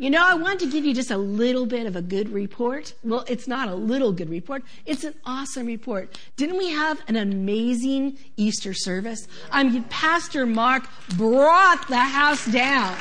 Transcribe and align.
You 0.00 0.10
know, 0.10 0.24
I 0.24 0.34
wanted 0.34 0.60
to 0.60 0.66
give 0.66 0.84
you 0.84 0.94
just 0.94 1.10
a 1.10 1.16
little 1.16 1.66
bit 1.66 1.84
of 1.84 1.96
a 1.96 2.02
good 2.02 2.28
report. 2.28 2.94
Well, 3.02 3.24
it's 3.26 3.48
not 3.48 3.68
a 3.68 3.74
little 3.74 4.12
good 4.12 4.30
report. 4.30 4.62
It's 4.86 5.02
an 5.02 5.14
awesome 5.24 5.66
report. 5.66 6.16
Didn't 6.36 6.56
we 6.56 6.70
have 6.70 7.00
an 7.08 7.16
amazing 7.16 8.16
Easter 8.36 8.74
service? 8.74 9.26
I 9.50 9.64
mean, 9.64 9.82
Pastor 9.84 10.46
Mark 10.46 10.84
brought 11.16 11.88
the 11.88 11.96
house 11.96 12.46
down. 12.46 12.96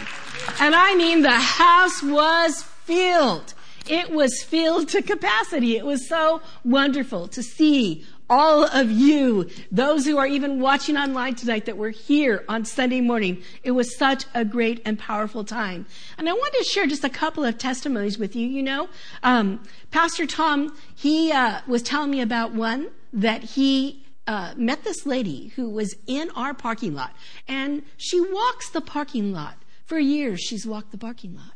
And 0.60 0.74
I 0.74 0.96
mean, 0.96 1.22
the 1.22 1.30
house 1.30 2.02
was 2.02 2.64
filled. 2.64 3.54
It 3.88 4.10
was 4.10 4.42
filled 4.42 4.90
to 4.90 5.04
capacity. 5.04 5.78
It 5.78 5.86
was 5.86 6.10
so 6.10 6.42
wonderful 6.66 7.28
to 7.28 7.44
see 7.44 8.06
all 8.30 8.66
of 8.66 8.92
you, 8.92 9.50
those 9.72 10.06
who 10.06 10.18
are 10.18 10.28
even 10.28 10.60
watching 10.60 10.98
online 10.98 11.36
tonight 11.36 11.66
that 11.66 11.78
were 11.78 11.90
here 11.90 12.44
on 12.50 12.66
Sunday 12.66 13.02
morning. 13.02 13.42
It 13.64 13.72
was 13.72 13.98
such 13.98 14.26
a 14.34 14.44
great 14.44 14.82
and 14.86 15.00
powerful 15.00 15.44
time. 15.44 15.86
And 16.18 16.28
I 16.28 16.34
wanted 16.34 16.58
to 16.60 16.64
share 16.66 16.88
just 16.88 17.04
a 17.04 17.10
couple 17.10 17.46
of 17.46 17.58
testimonies 17.58 18.18
with 18.18 18.36
you. 18.36 18.48
You 18.48 18.64
know, 18.64 18.90
um, 19.24 19.64
Pastor 19.92 20.26
Tom, 20.26 20.76
he 20.96 21.32
uh, 21.32 21.62
was 21.68 21.82
telling 21.82 22.12
me 22.12 22.22
about 22.22 22.54
one 22.54 22.90
that 23.14 23.44
he 23.44 24.06
uh, 24.28 24.54
met 24.58 24.84
this 24.84 25.06
lady 25.06 25.54
who 25.56 25.70
was 25.70 25.96
in 26.06 26.30
our 26.32 26.54
parking 26.54 26.94
lot, 26.94 27.16
and 27.48 27.84
she 27.96 28.20
walks 28.20 28.70
the 28.70 28.82
parking 28.82 29.32
lot. 29.32 29.56
For 29.86 29.98
years, 29.98 30.42
she's 30.42 30.68
walked 30.68 30.92
the 30.92 30.98
parking 30.98 31.34
lot. 31.34 31.54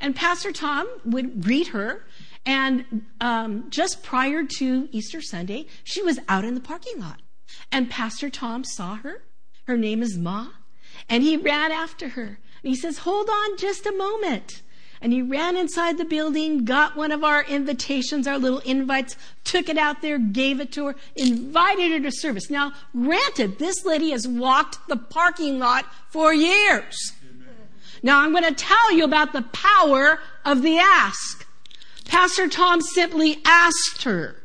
And 0.00 0.16
Pastor 0.16 0.50
Tom 0.50 0.88
would 1.04 1.42
greet 1.42 1.68
her 1.68 2.04
and 2.46 3.04
um, 3.20 3.70
just 3.70 4.02
prior 4.02 4.44
to 4.58 4.88
Easter 4.92 5.20
Sunday, 5.20 5.66
she 5.82 6.02
was 6.02 6.18
out 6.28 6.44
in 6.44 6.54
the 6.54 6.60
parking 6.60 7.00
lot. 7.00 7.20
And 7.72 7.90
Pastor 7.90 8.28
Tom 8.28 8.64
saw 8.64 8.96
her. 8.96 9.24
Her 9.66 9.76
name 9.76 10.02
is 10.02 10.18
Ma. 10.18 10.48
And 11.08 11.22
he 11.22 11.36
ran 11.36 11.72
after 11.72 12.10
her. 12.10 12.38
And 12.62 12.70
he 12.70 12.74
says, 12.74 12.98
Hold 12.98 13.28
on 13.28 13.56
just 13.56 13.86
a 13.86 13.92
moment. 13.92 14.62
And 15.00 15.12
he 15.12 15.20
ran 15.20 15.56
inside 15.56 15.98
the 15.98 16.04
building, 16.04 16.64
got 16.64 16.96
one 16.96 17.12
of 17.12 17.22
our 17.22 17.44
invitations, 17.44 18.26
our 18.26 18.38
little 18.38 18.60
invites, 18.60 19.16
took 19.42 19.68
it 19.68 19.76
out 19.76 20.00
there, 20.00 20.18
gave 20.18 20.60
it 20.60 20.72
to 20.72 20.86
her, 20.86 20.94
invited 21.14 21.92
her 21.92 22.00
to 22.00 22.10
service. 22.10 22.48
Now, 22.48 22.72
granted, 22.92 23.58
this 23.58 23.84
lady 23.84 24.12
has 24.12 24.26
walked 24.26 24.78
the 24.88 24.96
parking 24.96 25.58
lot 25.58 25.84
for 26.08 26.32
years. 26.32 27.12
Now, 28.02 28.20
I'm 28.20 28.32
going 28.32 28.44
to 28.44 28.54
tell 28.54 28.92
you 28.92 29.04
about 29.04 29.32
the 29.34 29.42
power 29.42 30.20
of 30.44 30.62
the 30.62 30.78
ask. 30.78 31.43
Pastor 32.04 32.48
Tom 32.48 32.80
simply 32.80 33.38
asked 33.44 34.02
her 34.04 34.36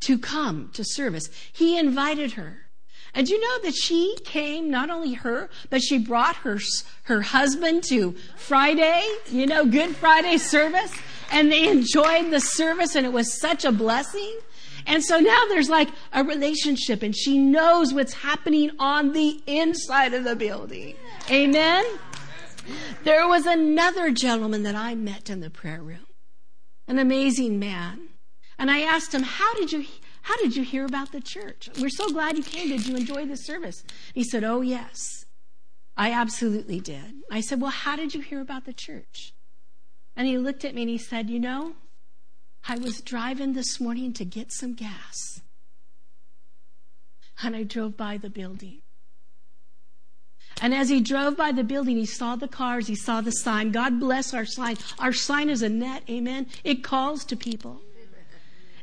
to 0.00 0.18
come 0.18 0.70
to 0.74 0.84
service. 0.84 1.28
He 1.52 1.78
invited 1.78 2.32
her. 2.32 2.68
And 3.14 3.28
you 3.28 3.40
know 3.40 3.62
that 3.64 3.74
she 3.74 4.16
came, 4.24 4.70
not 4.70 4.90
only 4.90 5.14
her, 5.14 5.48
but 5.70 5.82
she 5.82 5.98
brought 5.98 6.36
her, 6.36 6.58
her 7.04 7.22
husband 7.22 7.82
to 7.84 8.14
Friday, 8.36 9.06
you 9.30 9.46
know, 9.46 9.64
Good 9.64 9.96
Friday 9.96 10.36
service, 10.36 10.92
and 11.32 11.50
they 11.50 11.68
enjoyed 11.68 12.30
the 12.30 12.40
service, 12.40 12.94
and 12.94 13.06
it 13.06 13.12
was 13.12 13.40
such 13.40 13.64
a 13.64 13.72
blessing. 13.72 14.38
And 14.86 15.02
so 15.02 15.18
now 15.18 15.44
there's 15.48 15.68
like 15.68 15.88
a 16.12 16.22
relationship, 16.22 17.02
and 17.02 17.16
she 17.16 17.38
knows 17.38 17.92
what's 17.92 18.12
happening 18.12 18.70
on 18.78 19.12
the 19.12 19.40
inside 19.46 20.14
of 20.14 20.24
the 20.24 20.36
building. 20.36 20.94
Amen? 21.30 21.84
There 23.04 23.26
was 23.26 23.46
another 23.46 24.10
gentleman 24.10 24.62
that 24.64 24.74
I 24.74 24.94
met 24.94 25.30
in 25.30 25.40
the 25.40 25.50
prayer 25.50 25.82
room 25.82 26.07
an 26.88 26.98
amazing 26.98 27.58
man. 27.58 28.08
And 28.58 28.70
I 28.70 28.80
asked 28.80 29.14
him, 29.14 29.22
How 29.22 29.54
did 29.54 29.70
you 29.70 29.84
how 30.22 30.36
did 30.38 30.56
you 30.56 30.62
hear 30.62 30.84
about 30.84 31.12
the 31.12 31.20
church? 31.20 31.70
We're 31.80 31.88
so 31.88 32.10
glad 32.10 32.36
you 32.36 32.42
came. 32.42 32.68
Did 32.68 32.86
you 32.86 32.96
enjoy 32.96 33.24
the 33.24 33.36
service? 33.36 33.84
He 34.12 34.24
said, 34.24 34.42
Oh 34.42 34.62
yes. 34.62 35.24
I 35.96 36.12
absolutely 36.12 36.80
did. 36.80 37.22
I 37.30 37.40
said, 37.40 37.60
Well, 37.60 37.70
how 37.70 37.96
did 37.96 38.14
you 38.14 38.20
hear 38.20 38.40
about 38.40 38.64
the 38.64 38.72
church? 38.72 39.32
And 40.16 40.26
he 40.26 40.36
looked 40.36 40.64
at 40.64 40.74
me 40.74 40.82
and 40.82 40.90
he 40.90 40.98
said, 40.98 41.30
You 41.30 41.38
know, 41.38 41.74
I 42.66 42.76
was 42.76 43.00
driving 43.00 43.52
this 43.52 43.80
morning 43.80 44.12
to 44.14 44.24
get 44.24 44.52
some 44.52 44.74
gas. 44.74 45.40
And 47.42 47.54
I 47.54 47.62
drove 47.62 47.96
by 47.96 48.16
the 48.16 48.30
building. 48.30 48.80
And 50.60 50.74
as 50.74 50.88
he 50.88 51.00
drove 51.00 51.36
by 51.36 51.52
the 51.52 51.62
building, 51.62 51.96
he 51.96 52.06
saw 52.06 52.36
the 52.36 52.48
cars, 52.48 52.88
he 52.88 52.96
saw 52.96 53.20
the 53.20 53.30
sign. 53.30 53.70
God 53.70 54.00
bless 54.00 54.34
our 54.34 54.44
sign. 54.44 54.76
Our 54.98 55.12
sign 55.12 55.48
is 55.48 55.62
a 55.62 55.68
net, 55.68 56.02
amen. 56.08 56.46
It 56.64 56.82
calls 56.82 57.24
to 57.26 57.36
people. 57.36 57.80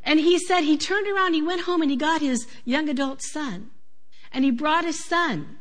And 0.02 0.20
he 0.20 0.38
said 0.38 0.62
he 0.62 0.78
turned 0.78 1.08
around, 1.08 1.34
he 1.34 1.42
went 1.42 1.62
home 1.62 1.82
and 1.82 1.90
he 1.90 1.96
got 1.96 2.20
his 2.20 2.46
young 2.64 2.88
adult 2.88 3.20
son. 3.22 3.70
And 4.32 4.44
he 4.44 4.50
brought 4.50 4.84
his 4.84 5.04
son. 5.04 5.58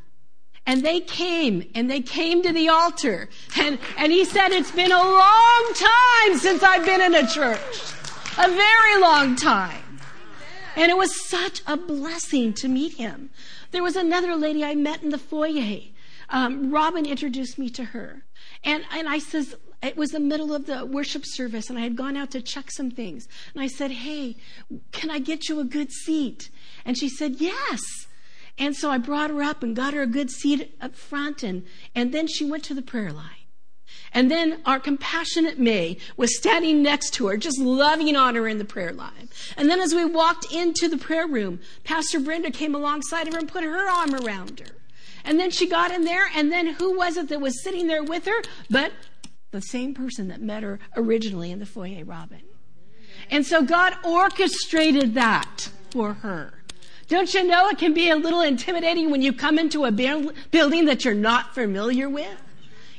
And 0.67 0.83
they 0.83 0.99
came 0.99 1.69
and 1.75 1.89
they 1.89 2.01
came 2.01 2.41
to 2.43 2.53
the 2.53 2.69
altar. 2.69 3.29
And, 3.57 3.79
and 3.97 4.11
he 4.11 4.23
said, 4.23 4.51
it's 4.51 4.71
been 4.71 4.91
a 4.91 4.97
long 4.97 5.73
time 5.73 6.37
since 6.37 6.63
I've 6.63 6.85
been 6.85 7.01
in 7.01 7.15
a 7.15 7.27
church. 7.27 7.93
A 8.37 8.49
very 8.49 9.01
long 9.01 9.35
time. 9.35 9.83
And 10.75 10.91
it 10.91 10.97
was 10.97 11.27
such 11.27 11.61
a 11.67 11.77
blessing 11.77 12.53
to 12.55 12.67
meet 12.67 12.93
him. 12.93 13.29
There 13.71 13.83
was 13.83 13.95
another 13.95 14.35
lady 14.35 14.63
I 14.63 14.75
met 14.75 15.03
in 15.03 15.09
the 15.09 15.17
foyer 15.17 15.81
um, 16.29 16.71
Robin 16.71 17.05
introduced 17.05 17.57
me 17.57 17.69
to 17.71 17.83
her. 17.85 18.25
And, 18.63 18.83
and 18.91 19.07
I 19.07 19.19
says, 19.19 19.55
it 19.85 19.97
was 19.97 20.11
the 20.11 20.19
middle 20.19 20.53
of 20.53 20.65
the 20.65 20.85
worship 20.85 21.23
service 21.25 21.69
and 21.69 21.77
I 21.77 21.83
had 21.83 21.95
gone 21.95 22.17
out 22.17 22.31
to 22.31 22.41
check 22.41 22.71
some 22.71 22.89
things. 22.89 23.27
And 23.53 23.61
I 23.61 23.67
said, 23.67 23.91
Hey, 23.91 24.35
can 24.91 25.11
I 25.11 25.19
get 25.19 25.47
you 25.47 25.59
a 25.59 25.63
good 25.63 25.91
seat? 25.91 26.49
And 26.85 26.97
she 26.97 27.07
said, 27.07 27.35
Yes. 27.37 27.81
And 28.57 28.75
so 28.75 28.89
I 28.89 28.97
brought 28.97 29.29
her 29.29 29.43
up 29.43 29.63
and 29.63 29.75
got 29.75 29.93
her 29.93 30.01
a 30.01 30.07
good 30.07 30.31
seat 30.31 30.75
up 30.81 30.95
front 30.95 31.43
and, 31.43 31.63
and 31.93 32.13
then 32.13 32.27
she 32.27 32.49
went 32.49 32.63
to 32.65 32.73
the 32.73 32.81
prayer 32.81 33.11
line. 33.11 33.45
And 34.11 34.31
then 34.31 34.61
our 34.65 34.79
compassionate 34.79 35.59
May 35.59 35.97
was 36.15 36.37
standing 36.37 36.81
next 36.81 37.13
to 37.15 37.27
her, 37.27 37.37
just 37.37 37.59
loving 37.59 38.15
on 38.15 38.35
her 38.35 38.47
in 38.47 38.57
the 38.57 38.65
prayer 38.65 38.93
line. 38.93 39.29
And 39.57 39.69
then 39.69 39.79
as 39.79 39.93
we 39.93 40.05
walked 40.05 40.51
into 40.53 40.87
the 40.87 40.97
prayer 40.97 41.27
room, 41.27 41.59
Pastor 41.83 42.19
Brenda 42.19 42.49
came 42.49 42.73
alongside 42.73 43.27
of 43.27 43.33
her 43.33 43.39
and 43.39 43.47
put 43.47 43.63
her 43.63 43.89
arm 43.89 44.15
around 44.15 44.61
her. 44.61 44.75
And 45.25 45.39
then 45.39 45.51
she 45.51 45.67
got 45.67 45.91
in 45.91 46.03
there, 46.05 46.27
and 46.35 46.51
then 46.51 46.67
who 46.67 46.97
was 46.97 47.17
it 47.17 47.29
that 47.29 47.41
was 47.41 47.63
sitting 47.63 47.87
there 47.87 48.03
with 48.03 48.25
her? 48.25 48.41
But 48.69 48.91
the 49.51 49.61
same 49.61 49.93
person 49.93 50.27
that 50.27 50.41
met 50.41 50.63
her 50.63 50.79
originally 50.95 51.51
in 51.51 51.59
the 51.59 51.65
foyer, 51.65 52.03
Robin. 52.05 52.41
And 53.31 53.45
so 53.45 53.63
God 53.63 53.95
orchestrated 54.03 55.15
that 55.15 55.69
for 55.89 56.13
her. 56.15 56.61
Don't 57.07 57.33
you 57.33 57.43
know 57.43 57.69
it 57.69 57.77
can 57.77 57.93
be 57.93 58.09
a 58.09 58.15
little 58.15 58.41
intimidating 58.41 59.09
when 59.09 59.21
you 59.21 59.31
come 59.31 59.57
into 59.57 59.85
a 59.85 59.91
building 59.91 60.85
that 60.85 61.05
you're 61.05 61.13
not 61.13 61.53
familiar 61.53 62.09
with? 62.09 62.41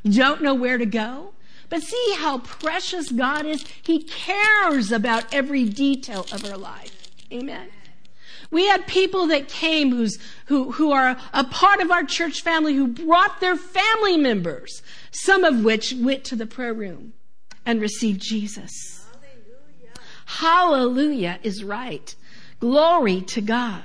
You 0.02 0.12
don't 0.12 0.42
know 0.42 0.54
where 0.54 0.78
to 0.78 0.86
go? 0.86 1.32
But 1.68 1.82
see 1.82 2.14
how 2.18 2.38
precious 2.38 3.10
God 3.10 3.44
is. 3.44 3.64
He 3.82 4.04
cares 4.04 4.92
about 4.92 5.34
every 5.34 5.64
detail 5.64 6.26
of 6.32 6.44
our 6.44 6.56
life. 6.56 7.10
Amen. 7.32 7.68
We 8.50 8.66
had 8.66 8.86
people 8.86 9.26
that 9.28 9.48
came 9.48 9.90
who's, 9.90 10.18
who, 10.46 10.72
who 10.72 10.92
are 10.92 11.16
a 11.32 11.44
part 11.44 11.80
of 11.80 11.90
our 11.90 12.04
church 12.04 12.42
family 12.42 12.74
who 12.74 12.88
brought 12.88 13.40
their 13.40 13.56
family 13.56 14.16
members, 14.16 14.82
some 15.10 15.44
of 15.44 15.64
which 15.64 15.94
went 15.98 16.24
to 16.24 16.36
the 16.36 16.46
prayer 16.46 16.74
room 16.74 17.12
and 17.64 17.80
received 17.80 18.20
Jesus. 18.20 19.04
Hallelujah, 20.26 21.36
Hallelujah 21.36 21.38
is 21.42 21.64
right. 21.64 22.14
Glory 22.60 23.20
to 23.22 23.40
God. 23.40 23.82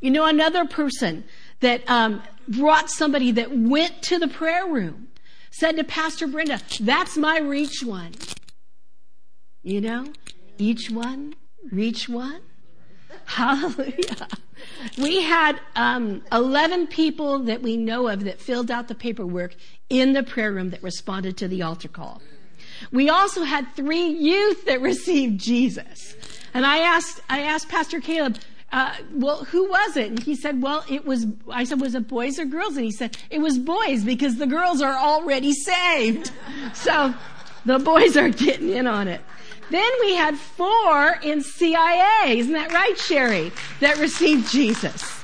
You 0.00 0.10
know, 0.10 0.26
another 0.26 0.64
person 0.64 1.24
that 1.60 1.88
um, 1.90 2.22
brought 2.46 2.90
somebody 2.90 3.32
that 3.32 3.56
went 3.56 4.02
to 4.02 4.18
the 4.18 4.28
prayer 4.28 4.66
room 4.66 5.08
said 5.50 5.76
to 5.76 5.84
Pastor 5.84 6.26
Brenda, 6.26 6.60
That's 6.80 7.16
my 7.16 7.38
reach 7.38 7.82
one. 7.82 8.12
You 9.62 9.80
know, 9.80 10.12
each 10.56 10.90
one, 10.90 11.34
reach 11.70 12.08
one. 12.08 12.40
Hallelujah. 13.28 14.26
We 14.96 15.22
had 15.22 15.60
um, 15.76 16.22
11 16.32 16.86
people 16.86 17.40
that 17.40 17.60
we 17.60 17.76
know 17.76 18.08
of 18.08 18.24
that 18.24 18.40
filled 18.40 18.70
out 18.70 18.88
the 18.88 18.94
paperwork 18.94 19.54
in 19.90 20.14
the 20.14 20.22
prayer 20.22 20.52
room 20.52 20.70
that 20.70 20.82
responded 20.82 21.36
to 21.36 21.48
the 21.48 21.62
altar 21.62 21.88
call. 21.88 22.22
We 22.90 23.10
also 23.10 23.42
had 23.44 23.66
three 23.76 24.06
youth 24.06 24.64
that 24.64 24.80
received 24.80 25.40
Jesus. 25.40 26.16
And 26.54 26.64
I 26.64 26.78
asked, 26.78 27.20
I 27.28 27.42
asked 27.42 27.68
Pastor 27.68 28.00
Caleb, 28.00 28.38
uh, 28.72 28.94
well, 29.12 29.44
who 29.44 29.68
was 29.68 29.96
it? 29.96 30.08
And 30.08 30.22
he 30.22 30.34
said, 30.34 30.62
well, 30.62 30.84
it 30.88 31.04
was, 31.04 31.26
I 31.50 31.64
said, 31.64 31.80
was 31.82 31.94
it 31.94 32.08
boys 32.08 32.38
or 32.38 32.46
girls? 32.46 32.76
And 32.76 32.84
he 32.84 32.92
said, 32.92 33.16
it 33.30 33.40
was 33.40 33.58
boys 33.58 34.04
because 34.04 34.36
the 34.36 34.46
girls 34.46 34.80
are 34.80 34.96
already 34.96 35.52
saved. 35.52 36.30
So 36.72 37.14
the 37.66 37.78
boys 37.78 38.16
are 38.16 38.30
getting 38.30 38.70
in 38.70 38.86
on 38.86 39.06
it. 39.06 39.20
Then 39.70 39.90
we 40.00 40.14
had 40.14 40.36
four 40.36 41.18
in 41.22 41.42
CIA, 41.42 42.38
isn't 42.38 42.52
that 42.52 42.72
right, 42.72 42.98
Sherry, 42.98 43.52
that 43.80 43.98
received 43.98 44.50
Jesus. 44.50 45.18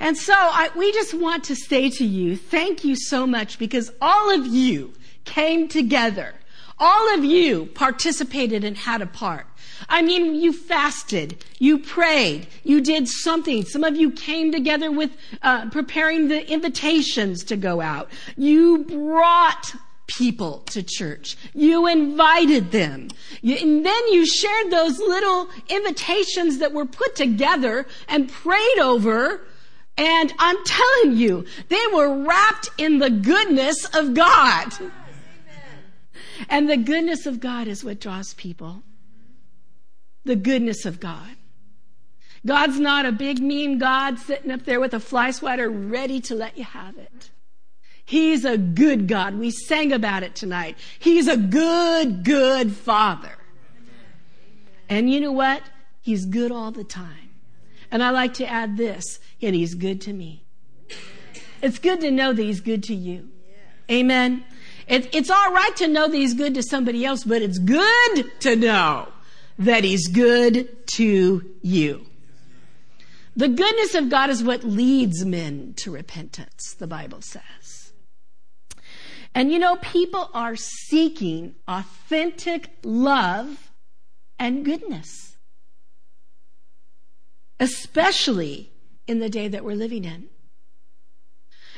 And 0.00 0.16
so 0.16 0.34
I, 0.34 0.70
we 0.76 0.92
just 0.92 1.14
want 1.14 1.44
to 1.44 1.56
say 1.56 1.88
to 1.90 2.04
you, 2.04 2.36
thank 2.36 2.84
you 2.84 2.96
so 2.96 3.26
much 3.26 3.58
because 3.58 3.90
all 4.00 4.34
of 4.34 4.46
you 4.46 4.92
came 5.24 5.68
together. 5.68 6.34
All 6.78 7.14
of 7.14 7.24
you 7.24 7.66
participated 7.66 8.64
and 8.64 8.76
had 8.76 9.00
a 9.00 9.06
part. 9.06 9.46
I 9.88 10.02
mean, 10.02 10.34
you 10.34 10.52
fasted, 10.52 11.44
you 11.58 11.78
prayed, 11.78 12.48
you 12.64 12.80
did 12.80 13.08
something. 13.08 13.64
Some 13.64 13.84
of 13.84 13.96
you 13.96 14.10
came 14.10 14.50
together 14.50 14.90
with 14.90 15.10
uh, 15.42 15.70
preparing 15.70 16.28
the 16.28 16.50
invitations 16.50 17.44
to 17.44 17.56
go 17.56 17.80
out. 17.80 18.10
You 18.36 18.84
brought 18.84 19.74
people 20.06 20.60
to 20.66 20.82
church. 20.82 21.36
You 21.54 21.86
invited 21.86 22.70
them. 22.70 23.08
And 23.42 23.86
then 23.86 24.08
you 24.12 24.26
shared 24.26 24.70
those 24.70 24.98
little 24.98 25.48
invitations 25.68 26.58
that 26.58 26.72
were 26.72 26.86
put 26.86 27.16
together 27.16 27.86
and 28.08 28.28
prayed 28.28 28.78
over. 28.80 29.46
And 29.96 30.32
I'm 30.38 30.56
telling 30.64 31.16
you, 31.16 31.44
they 31.68 31.84
were 31.92 32.24
wrapped 32.24 32.70
in 32.78 32.98
the 32.98 33.10
goodness 33.10 33.84
of 33.94 34.14
God. 34.14 34.72
And 36.48 36.68
the 36.68 36.76
goodness 36.76 37.26
of 37.26 37.40
God 37.40 37.68
is 37.68 37.84
what 37.84 38.00
draws 38.00 38.34
people. 38.34 38.82
The 40.24 40.36
goodness 40.36 40.84
of 40.84 41.00
God. 41.00 41.36
God's 42.46 42.78
not 42.78 43.06
a 43.06 43.12
big 43.12 43.38
mean 43.38 43.78
God 43.78 44.18
sitting 44.18 44.50
up 44.50 44.64
there 44.64 44.80
with 44.80 44.92
a 44.92 45.00
fly 45.00 45.30
swatter 45.30 45.70
ready 45.70 46.20
to 46.22 46.34
let 46.34 46.58
you 46.58 46.64
have 46.64 46.98
it. 46.98 47.30
He's 48.04 48.44
a 48.44 48.58
good 48.58 49.08
God. 49.08 49.34
We 49.34 49.50
sang 49.50 49.92
about 49.92 50.22
it 50.22 50.34
tonight. 50.34 50.76
He's 50.98 51.26
a 51.26 51.36
good, 51.36 52.24
good 52.24 52.72
father. 52.72 53.36
And 54.88 55.10
you 55.10 55.20
know 55.20 55.32
what? 55.32 55.62
He's 56.02 56.26
good 56.26 56.52
all 56.52 56.70
the 56.70 56.84
time. 56.84 57.30
And 57.90 58.02
I 58.02 58.10
like 58.10 58.34
to 58.34 58.46
add 58.46 58.76
this, 58.76 59.20
and 59.40 59.54
he's 59.54 59.74
good 59.74 60.00
to 60.02 60.12
me. 60.12 60.44
It's 61.62 61.78
good 61.78 62.00
to 62.02 62.10
know 62.10 62.32
that 62.32 62.42
he's 62.42 62.60
good 62.60 62.82
to 62.84 62.94
you. 62.94 63.30
Amen. 63.90 64.44
It, 64.86 65.14
it's 65.14 65.30
all 65.30 65.52
right 65.52 65.74
to 65.76 65.88
know 65.88 66.08
that 66.08 66.16
he's 66.16 66.34
good 66.34 66.54
to 66.54 66.62
somebody 66.62 67.06
else, 67.06 67.24
but 67.24 67.40
it's 67.40 67.58
good 67.58 68.40
to 68.40 68.56
know 68.56 69.08
that 69.58 69.84
he's 69.84 70.08
good 70.08 70.86
to 70.96 71.54
you. 71.62 72.06
The 73.36 73.48
goodness 73.48 73.94
of 73.94 74.10
God 74.10 74.30
is 74.30 74.44
what 74.44 74.62
leads 74.62 75.24
men 75.24 75.74
to 75.78 75.90
repentance, 75.90 76.74
the 76.78 76.86
Bible 76.86 77.22
says. 77.22 77.42
And 79.34 79.50
you 79.50 79.58
know, 79.58 79.76
people 79.76 80.30
are 80.32 80.54
seeking 80.56 81.56
authentic 81.66 82.70
love 82.84 83.72
and 84.38 84.64
goodness, 84.64 85.36
especially 87.58 88.70
in 89.06 89.18
the 89.18 89.28
day 89.28 89.48
that 89.48 89.64
we're 89.64 89.74
living 89.74 90.04
in. 90.04 90.28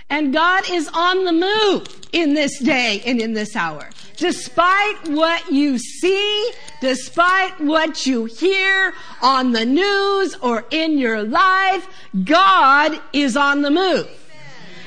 And 0.08 0.32
God 0.32 0.70
is 0.70 0.88
on 0.94 1.24
the 1.24 1.32
move 1.32 1.88
in 2.12 2.34
this 2.34 2.60
day 2.60 3.02
and 3.04 3.20
in 3.20 3.32
this 3.32 3.56
hour. 3.56 3.90
Despite 4.16 5.08
what 5.08 5.50
you 5.50 5.78
see, 5.78 6.52
despite 6.80 7.60
what 7.60 8.06
you 8.06 8.26
hear 8.26 8.94
on 9.20 9.50
the 9.50 9.64
news 9.64 10.36
or 10.36 10.64
in 10.70 10.98
your 10.98 11.24
life, 11.24 11.88
God 12.24 13.00
is 13.12 13.36
on 13.36 13.62
the 13.62 13.70
move. 13.70 14.08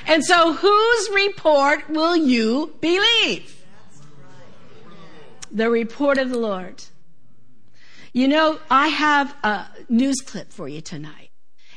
And 0.09 0.25
so 0.25 0.53
whose 0.53 1.09
report 1.13 1.87
will 1.87 2.17
you 2.17 2.73
believe? 2.81 3.63
The 5.51 5.69
report 5.69 6.17
of 6.17 6.31
the 6.31 6.39
Lord. 6.39 6.83
You 8.11 8.27
know, 8.27 8.59
I 8.71 8.87
have 8.87 9.35
a 9.43 9.67
news 9.87 10.19
clip 10.21 10.51
for 10.51 10.67
you 10.67 10.81
tonight. 10.81 11.29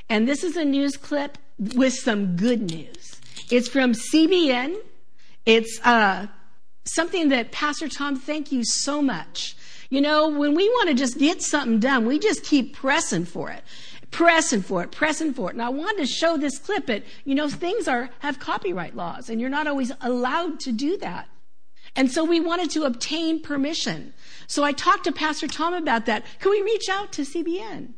And 0.08 0.26
this 0.26 0.44
is 0.44 0.56
a 0.56 0.64
news 0.64 0.96
clip 0.96 1.37
with 1.58 1.93
some 1.93 2.37
good 2.37 2.62
news. 2.62 3.20
It's 3.50 3.69
from 3.69 3.93
CBN. 3.93 4.76
It's 5.44 5.79
uh, 5.84 6.26
something 6.84 7.29
that 7.29 7.52
Pastor 7.52 7.87
Tom, 7.87 8.17
thank 8.17 8.50
you 8.50 8.64
so 8.64 9.02
much. 9.02 9.55
You 9.90 10.00
know, 10.00 10.31
when 10.31 10.55
we 10.55 10.70
want 10.70 10.88
to 10.88 10.94
just 10.94 11.19
get 11.19 11.43
something 11.43 11.81
done, 11.81 12.06
we 12.06 12.19
just 12.19 12.44
keep 12.44 12.75
pressing 12.75 13.26
for 13.26 13.50
it 13.50 13.62
pressing 14.12 14.62
for 14.62 14.85
it, 14.85 14.93
pressing 14.93 15.35
for 15.35 15.50
it. 15.50 15.55
And 15.55 15.62
I 15.62 15.70
wanted 15.70 15.99
to 15.99 16.06
show 16.06 16.37
this 16.37 16.59
clip 16.59 16.87
that, 16.87 17.03
you 17.25 17.35
know, 17.35 17.49
things 17.49 17.88
are, 17.88 18.11
have 18.20 18.38
copyright 18.38 18.94
laws 18.94 19.29
and 19.29 19.41
you're 19.41 19.50
not 19.50 19.67
always 19.67 19.91
allowed 20.00 20.61
to 20.61 20.70
do 20.70 20.97
that. 20.99 21.29
And 21.97 22.11
so 22.11 22.23
we 22.25 22.38
wanted 22.38 22.70
to 22.70 22.85
obtain 22.85 23.41
permission. 23.41 24.14
So 24.47 24.62
I 24.62 24.73
talked 24.73 25.05
to 25.05 25.12
Pastor 25.12 25.49
Tom 25.49 25.75
about 25.75 26.06
that. 26.06 26.25
Can 26.41 26.50
we 26.50 26.62
reach 26.62 26.88
out 26.88 27.11
to 27.12 27.23
CBN? 27.23 27.94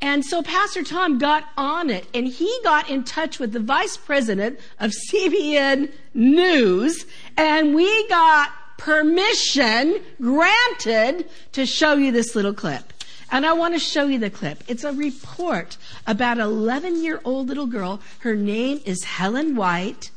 And 0.00 0.24
so 0.24 0.42
Pastor 0.42 0.82
Tom 0.82 1.18
got 1.18 1.44
on 1.56 1.88
it 1.88 2.06
and 2.12 2.26
he 2.26 2.52
got 2.64 2.90
in 2.90 3.04
touch 3.04 3.38
with 3.38 3.52
the 3.52 3.60
vice 3.60 3.96
president 3.96 4.58
of 4.80 4.92
CBN 5.12 5.92
News 6.12 7.06
and 7.36 7.74
we 7.74 8.08
got 8.08 8.50
permission 8.78 10.00
granted 10.20 11.28
to 11.52 11.64
show 11.64 11.94
you 11.94 12.10
this 12.10 12.34
little 12.34 12.52
clip. 12.52 12.91
And 13.32 13.46
I 13.46 13.54
want 13.54 13.72
to 13.72 13.80
show 13.80 14.06
you 14.06 14.18
the 14.18 14.28
clip. 14.28 14.62
It's 14.68 14.84
a 14.84 14.92
report 14.92 15.78
about 16.06 16.36
an 16.36 16.44
11 16.44 17.02
year 17.02 17.18
old 17.24 17.48
little 17.48 17.66
girl. 17.66 18.02
Her 18.18 18.36
name 18.36 18.82
is 18.84 19.04
Helen 19.04 19.56
White. 19.56 20.10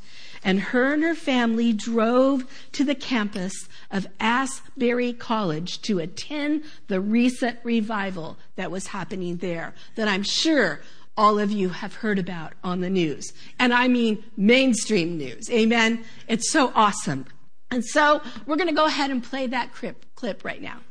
And 0.43 0.59
her 0.59 0.93
and 0.93 1.01
her 1.01 1.15
family 1.15 1.73
drove 1.73 2.43
to 2.73 2.83
the 2.83 2.93
campus 2.93 3.67
of 3.89 4.05
Asbury 4.19 5.11
College 5.13 5.81
to 5.83 5.97
attend 5.97 6.65
the 6.87 6.99
recent 6.99 7.57
revival 7.63 8.37
that 8.55 8.69
was 8.69 8.87
happening 8.87 9.37
there, 9.37 9.73
that 9.95 10.07
I'm 10.07 10.21
sure 10.21 10.81
all 11.17 11.39
of 11.39 11.51
you 11.51 11.69
have 11.69 11.95
heard 11.95 12.19
about 12.19 12.53
on 12.63 12.81
the 12.81 12.91
news. 12.91 13.33
And 13.57 13.73
I 13.73 13.87
mean 13.87 14.23
mainstream 14.37 15.17
news. 15.17 15.49
Amen. 15.49 16.03
It's 16.27 16.51
so 16.51 16.71
awesome. 16.75 17.25
And 17.71 17.83
so 17.83 18.21
we're 18.45 18.57
going 18.57 18.67
to 18.67 18.75
go 18.75 18.85
ahead 18.85 19.09
and 19.09 19.23
play 19.23 19.47
that 19.47 19.73
clip, 19.73 20.05
clip 20.15 20.45
right 20.45 20.61
now. 20.61 20.81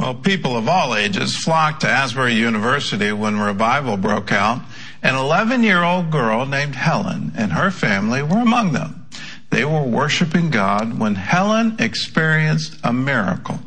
Well, 0.00 0.14
people 0.14 0.56
of 0.56 0.66
all 0.66 0.94
ages 0.94 1.36
flocked 1.36 1.82
to 1.82 1.86
Asbury 1.86 2.32
University 2.32 3.12
when 3.12 3.38
revival 3.38 3.98
broke 3.98 4.32
out. 4.32 4.62
An 5.02 5.14
11 5.14 5.62
year 5.62 5.82
old 5.82 6.10
girl 6.10 6.46
named 6.46 6.74
Helen 6.74 7.32
and 7.36 7.52
her 7.52 7.70
family 7.70 8.22
were 8.22 8.38
among 8.38 8.72
them. 8.72 9.06
They 9.50 9.66
were 9.66 9.82
worshiping 9.82 10.48
God 10.48 10.98
when 10.98 11.16
Helen 11.16 11.76
experienced 11.78 12.78
a 12.82 12.94
miracle. 12.94 13.58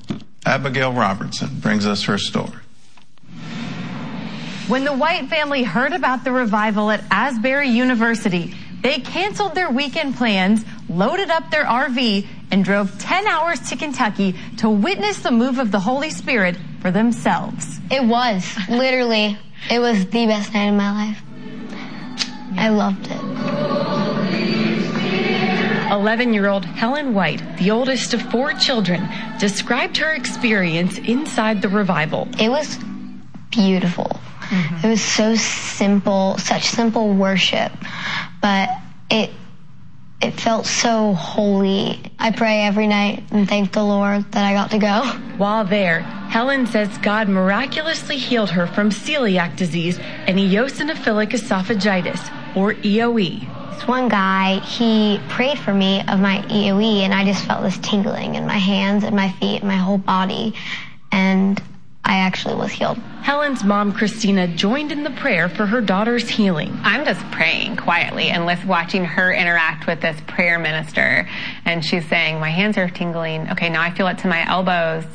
Abigail 0.44 0.92
Robertson 0.92 1.60
brings 1.60 1.86
us 1.86 2.02
her 2.06 2.18
story. 2.18 2.58
When 4.68 4.86
the 4.86 4.94
White 4.94 5.30
family 5.30 5.62
heard 5.62 5.94
about 5.94 6.24
the 6.24 6.32
revival 6.32 6.90
at 6.90 7.04
Asbury 7.12 7.70
University, 7.70 8.56
they 8.82 9.00
canceled 9.00 9.54
their 9.54 9.70
weekend 9.70 10.16
plans, 10.16 10.66
loaded 10.90 11.30
up 11.30 11.52
their 11.52 11.66
RV, 11.66 12.26
and 12.54 12.64
drove 12.64 12.98
10 13.00 13.26
hours 13.26 13.60
to 13.72 13.76
Kentucky 13.76 14.36
to 14.58 14.70
witness 14.70 15.24
the 15.24 15.32
move 15.32 15.58
of 15.58 15.72
the 15.72 15.80
Holy 15.80 16.12
Spirit 16.12 16.56
for 16.82 16.92
themselves. 16.92 17.80
It 17.90 18.06
was. 18.06 18.56
Literally, 18.70 19.40
it 19.72 19.80
was 19.80 20.06
the 20.06 20.28
best 20.28 20.54
night 20.54 20.68
of 20.68 20.76
my 20.76 21.08
life. 21.08 21.20
I 22.56 22.70
loved 22.70 23.08
it. 23.10 23.20
11 25.92 26.34
year 26.36 26.48
old 26.48 26.64
Helen 26.64 27.16
White, 27.16 27.42
the 27.58 27.72
oldest 27.72 28.14
of 28.14 28.22
four 28.30 28.54
children, 28.54 29.10
described 29.40 29.98
her 29.98 30.14
experience 30.14 31.00
inside 31.00 31.64
the 31.64 31.70
revival. 31.70 32.28
It 32.40 32.50
was 32.50 32.78
beautiful. 33.50 34.12
Mm-hmm. 34.42 34.86
It 34.86 34.90
was 34.92 35.02
so 35.02 35.34
simple, 35.36 36.38
such 36.38 36.66
simple 36.66 37.16
worship, 37.16 37.72
but 38.42 38.70
it 39.10 39.32
it 40.24 40.40
felt 40.40 40.66
so 40.66 41.14
holy. 41.14 42.00
I 42.18 42.32
pray 42.32 42.62
every 42.62 42.88
night 42.88 43.24
and 43.32 43.48
thank 43.48 43.74
the 43.74 43.84
Lord 43.84 44.32
that 44.32 44.46
I 44.46 44.54
got 44.54 44.72
to 44.72 44.78
go. 44.78 45.04
While 45.38 45.66
there, 45.66 46.00
Helen 46.00 46.66
says 46.66 46.98
God 47.00 47.28
miraculously 47.28 48.18
healed 48.18 48.50
her 48.52 48.66
from 48.66 48.90
celiac 48.90 49.58
disease 49.58 50.00
and 50.00 50.40
eosinophilic 50.40 51.32
esophagitis, 51.32 52.56
or 52.56 52.74
EOE. 52.76 53.74
This 53.74 53.86
one 53.86 54.08
guy, 54.08 54.60
he 54.60 55.20
prayed 55.28 55.60
for 55.60 55.74
me 55.74 56.00
of 56.08 56.22
my 56.22 56.42
EOE, 56.48 57.02
and 57.02 57.14
I 57.14 57.26
just 57.26 57.44
felt 57.44 57.62
this 57.62 57.78
tingling 57.80 58.36
in 58.36 58.48
my 58.48 58.58
hands 58.58 59.04
and 59.04 59.14
my 59.16 59.30
feet 59.30 59.60
and 59.60 59.68
my 59.68 59.76
whole 59.76 59.98
body. 59.98 60.54
And 61.12 61.62
I 62.06 62.18
actually 62.18 62.56
was 62.56 62.72
healed. 62.72 62.98
Helen's 63.22 63.64
mom, 63.64 63.94
Christina, 63.94 64.48
joined 64.48 64.92
in 64.92 65.04
the 65.04 65.12
prayer 65.12 65.48
for 65.48 65.66
her 65.66 65.80
daughter's 65.80 66.28
healing. 66.28 66.78
I'm 66.84 67.06
just 67.06 67.22
praying 67.32 67.78
quietly 67.78 68.30
and 68.30 68.46
watching 68.66 69.06
her 69.06 69.32
interact 69.34 69.88
with 69.88 70.02
this 70.02 70.20
prayer 70.28 70.60
minister. 70.60 71.28
And 71.66 71.84
she's 71.84 72.08
saying, 72.10 72.40
My 72.40 72.50
hands 72.50 72.78
are 72.78 72.90
tingling. 72.90 73.50
Okay, 73.52 73.70
now 73.70 73.82
I 73.82 73.92
feel 73.92 74.08
it 74.08 74.18
to 74.20 74.28
my 74.28 74.48
elbows 74.50 75.06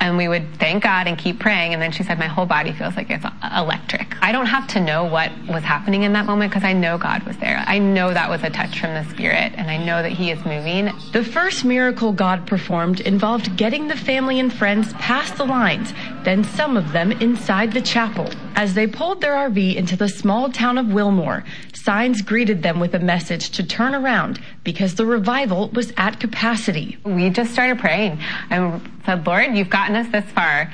and 0.00 0.16
we 0.16 0.28
would 0.28 0.58
thank 0.58 0.82
God 0.82 1.06
and 1.06 1.16
keep 1.16 1.38
praying. 1.38 1.74
And 1.74 1.82
then 1.82 1.92
she 1.92 2.02
said, 2.02 2.18
My 2.18 2.26
whole 2.26 2.46
body 2.46 2.72
feels 2.72 2.96
like 2.96 3.10
it's 3.10 3.24
electric. 3.54 4.16
I 4.22 4.32
don't 4.32 4.46
have 4.46 4.66
to 4.68 4.80
know 4.80 5.04
what 5.04 5.30
was 5.46 5.62
happening 5.62 6.02
in 6.02 6.14
that 6.14 6.26
moment 6.26 6.50
because 6.50 6.64
I 6.64 6.72
know 6.72 6.98
God 6.98 7.22
was 7.24 7.36
there. 7.36 7.62
I 7.66 7.78
know 7.78 8.12
that 8.12 8.28
was 8.28 8.42
a 8.42 8.50
touch 8.50 8.80
from 8.80 8.94
the 8.94 9.04
Spirit, 9.10 9.52
and 9.56 9.70
I 9.70 9.76
know 9.76 10.02
that 10.02 10.12
He 10.12 10.30
is 10.30 10.42
moving. 10.44 10.90
The 11.12 11.22
first 11.22 11.64
miracle 11.64 12.12
God 12.12 12.46
performed 12.46 13.00
involved 13.00 13.56
getting 13.56 13.88
the 13.88 13.96
family 13.96 14.40
and 14.40 14.52
friends 14.52 14.92
past 14.94 15.36
the 15.36 15.44
lines, 15.44 15.92
then 16.24 16.44
some 16.44 16.76
of 16.76 16.92
them 16.92 17.12
inside 17.12 17.72
the 17.72 17.82
chapel. 17.82 18.30
As 18.56 18.74
they 18.74 18.86
pulled 18.86 19.20
their 19.20 19.34
RV 19.34 19.76
into 19.76 19.96
the 19.96 20.08
small 20.08 20.50
town 20.50 20.78
of 20.78 20.92
Wilmore, 20.92 21.44
signs 21.90 22.22
greeted 22.22 22.62
them 22.62 22.78
with 22.78 22.94
a 22.94 23.00
message 23.00 23.50
to 23.50 23.66
turn 23.66 23.96
around 23.96 24.40
because 24.62 24.94
the 24.94 25.04
revival 25.04 25.68
was 25.70 25.92
at 25.96 26.20
capacity. 26.20 26.96
We 27.04 27.30
just 27.30 27.52
started 27.52 27.80
praying 27.80 28.20
and 28.48 28.80
said, 29.04 29.26
Lord, 29.26 29.56
you've 29.56 29.70
gotten 29.70 29.96
us 29.96 30.06
this 30.12 30.24
far. 30.26 30.72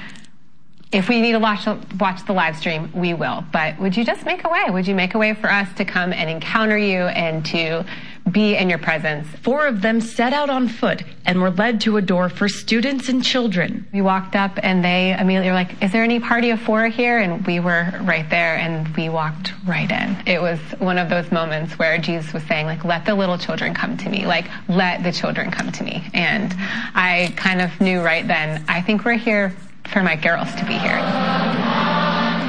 If 0.93 1.09
we 1.09 1.23
need 1.23 1.33
to 1.33 1.39
watch, 1.39 1.67
watch 1.99 2.27
the 2.27 2.35
live 2.35 2.55
stream, 2.59 2.93
we 2.95 3.15
will. 3.15 3.43
But 3.51 3.81
would 3.81 3.97
you 3.97 4.05
just 4.05 4.27
make 4.27 4.45
a 4.45 4.51
way? 4.51 4.65
Would 4.69 4.87
you 4.87 4.95
make 4.95 5.15
a 5.15 5.19
way 5.19 5.33
for 5.33 5.51
us 5.51 5.73
to 5.79 5.87
come 5.87 6.13
and 6.13 6.29
encounter 6.29 6.77
you 6.77 7.05
and 7.05 7.47
to 7.47 7.87
be 8.31 8.57
in 8.57 8.69
your 8.69 8.79
presence. 8.79 9.29
Four 9.43 9.67
of 9.67 9.83
them 9.83 10.01
set 10.01 10.33
out 10.33 10.51
on 10.51 10.69
foot 10.69 11.03
and 11.25 11.41
were 11.41 11.51
led 11.51 11.81
to 11.83 11.97
a 11.97 12.03
door 12.03 12.29
for 12.29 12.49
students 12.49 13.09
and 13.09 13.23
children. 13.23 13.87
We 13.93 14.03
walked 14.03 14.35
up 14.35 14.59
and 14.63 14.85
they 14.85 15.17
immediately 15.17 15.49
were 15.49 15.55
like, 15.55 15.83
Is 15.83 15.93
there 15.93 16.03
any 16.03 16.19
party 16.19 16.51
of 16.51 16.61
four 16.61 16.89
here? 16.89 17.19
And 17.19 17.47
we 17.47 17.61
were 17.61 17.93
right 18.03 18.29
there 18.29 18.57
and 18.57 18.89
we 18.97 19.09
walked 19.09 19.53
right 19.67 19.91
in. 19.91 20.17
It 20.27 20.43
was 20.43 20.59
one 20.79 20.99
of 20.99 21.09
those 21.09 21.31
moments 21.31 21.79
where 21.79 21.99
Jesus 21.99 22.33
was 22.33 22.43
saying, 22.45 22.67
like, 22.67 22.85
let 22.85 23.05
the 23.05 23.15
little 23.15 23.39
children 23.39 23.75
come 23.75 23.97
to 23.99 24.09
me. 24.09 24.27
Like, 24.27 24.47
let 24.69 25.05
the 25.05 25.13
children 25.13 25.51
come 25.51 25.71
to 25.73 25.85
me. 25.85 26.09
And 26.13 26.53
I 26.95 27.33
kind 27.37 27.61
of 27.61 27.81
knew 27.81 28.01
right 28.01 28.27
then, 28.27 28.65
I 28.69 28.83
think 28.83 29.05
we're 29.05 29.15
here 29.15 29.55
for 29.85 30.03
my 30.03 30.17
girls 30.17 30.53
to 30.57 30.65
be 30.65 30.75
here. 30.75 31.01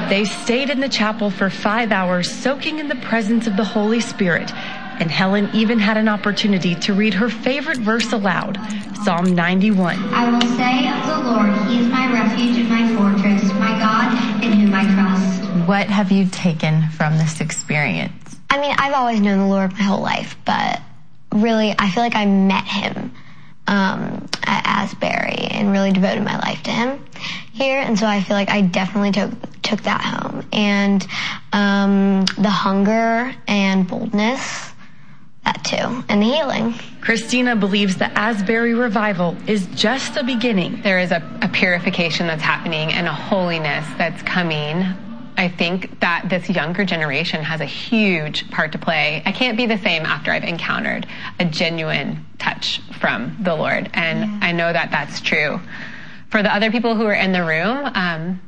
They 0.08 0.24
stayed 0.24 0.70
in 0.70 0.80
the 0.80 0.88
chapel 0.88 1.30
for 1.30 1.50
five 1.50 1.92
hours, 1.92 2.30
soaking 2.30 2.78
in 2.78 2.88
the 2.88 2.96
presence 2.96 3.46
of 3.46 3.56
the 3.56 3.64
Holy 3.64 4.00
Spirit 4.00 4.50
and 5.00 5.10
Helen 5.10 5.48
even 5.54 5.78
had 5.78 5.96
an 5.96 6.08
opportunity 6.08 6.74
to 6.76 6.94
read 6.94 7.14
her 7.14 7.28
favorite 7.28 7.78
verse 7.78 8.12
aloud, 8.12 8.58
Psalm 9.04 9.34
91. 9.34 9.96
I 10.12 10.30
will 10.30 10.40
say 10.56 10.88
of 10.88 11.06
the 11.06 11.30
Lord, 11.30 11.68
He 11.68 11.80
is 11.80 11.88
my 11.88 12.12
refuge 12.12 12.58
and 12.58 12.68
my 12.68 12.96
fortress, 12.96 13.52
my 13.54 13.78
God 13.78 14.42
in 14.42 14.52
whom 14.52 14.74
I 14.74 14.84
trust. 14.94 15.68
What 15.68 15.86
have 15.88 16.10
you 16.10 16.26
taken 16.26 16.88
from 16.90 17.16
this 17.16 17.40
experience? 17.40 18.36
I 18.50 18.60
mean, 18.60 18.74
I've 18.76 18.94
always 18.94 19.20
known 19.20 19.38
the 19.38 19.46
Lord 19.46 19.72
my 19.72 19.82
whole 19.82 20.02
life, 20.02 20.36
but 20.44 20.80
really, 21.32 21.74
I 21.78 21.90
feel 21.90 22.02
like 22.02 22.16
I 22.16 22.26
met 22.26 22.64
Him 22.64 23.12
um, 23.66 24.26
at 24.44 24.62
Asbury 24.64 25.48
and 25.50 25.70
really 25.70 25.92
devoted 25.92 26.24
my 26.24 26.38
life 26.38 26.62
to 26.64 26.70
Him 26.70 27.04
here, 27.52 27.80
and 27.80 27.98
so 27.98 28.06
I 28.06 28.22
feel 28.22 28.36
like 28.36 28.50
I 28.50 28.62
definitely 28.62 29.12
took 29.12 29.30
took 29.62 29.82
that 29.82 30.00
home, 30.00 30.46
and 30.52 31.06
um, 31.52 32.24
the 32.38 32.48
hunger 32.48 33.34
and 33.46 33.86
boldness 33.86 34.72
that 35.48 35.64
too, 35.64 36.04
and 36.08 36.20
the 36.20 36.26
healing. 36.26 36.74
Christina 37.00 37.56
believes 37.56 37.96
the 37.96 38.06
Asbury 38.18 38.74
revival 38.74 39.36
is 39.46 39.66
just 39.68 40.14
the 40.14 40.22
beginning. 40.22 40.82
There 40.82 40.98
is 40.98 41.10
a, 41.10 41.22
a 41.40 41.48
purification 41.48 42.26
that's 42.26 42.42
happening 42.42 42.92
and 42.92 43.06
a 43.06 43.12
holiness 43.12 43.86
that's 43.96 44.22
coming. 44.22 44.84
I 45.38 45.48
think 45.48 46.00
that 46.00 46.28
this 46.28 46.50
younger 46.50 46.84
generation 46.84 47.42
has 47.42 47.60
a 47.62 47.64
huge 47.64 48.50
part 48.50 48.72
to 48.72 48.78
play. 48.78 49.22
I 49.24 49.32
can't 49.32 49.56
be 49.56 49.64
the 49.66 49.78
same 49.78 50.04
after 50.04 50.32
I've 50.32 50.44
encountered 50.44 51.06
a 51.38 51.46
genuine 51.46 52.26
touch 52.38 52.82
from 53.00 53.38
the 53.40 53.54
Lord. 53.54 53.88
And 53.94 54.18
yeah. 54.18 54.38
I 54.42 54.52
know 54.52 54.70
that 54.70 54.90
that's 54.90 55.20
true. 55.20 55.60
For 56.30 56.42
the 56.42 56.54
other 56.54 56.70
people 56.70 56.94
who 56.94 57.06
are 57.06 57.14
in 57.14 57.32
the 57.32 57.44
room, 57.44 57.90
um, 57.94 58.40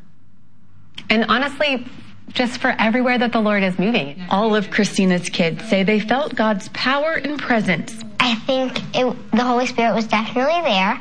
and 1.09 1.25
honestly, 1.29 1.87
just 2.33 2.61
for 2.61 2.75
everywhere 2.79 3.19
that 3.19 3.33
the 3.33 3.41
Lord 3.41 3.63
is 3.63 3.79
moving. 3.79 4.23
All 4.31 4.55
of 4.55 4.71
Christina's 4.71 5.29
kids 5.29 5.69
say 5.69 5.83
they 5.83 6.01
felt 6.01 6.35
God's 6.35 6.69
power 6.71 7.13
and 7.13 7.39
presence. 7.39 8.03
I 8.19 8.35
think 8.35 8.79
it, 8.95 9.31
the 9.33 9.45
Holy 9.45 9.67
Spirit 9.67 9.95
was 9.95 10.07
definitely 10.07 10.63
there, 10.63 11.01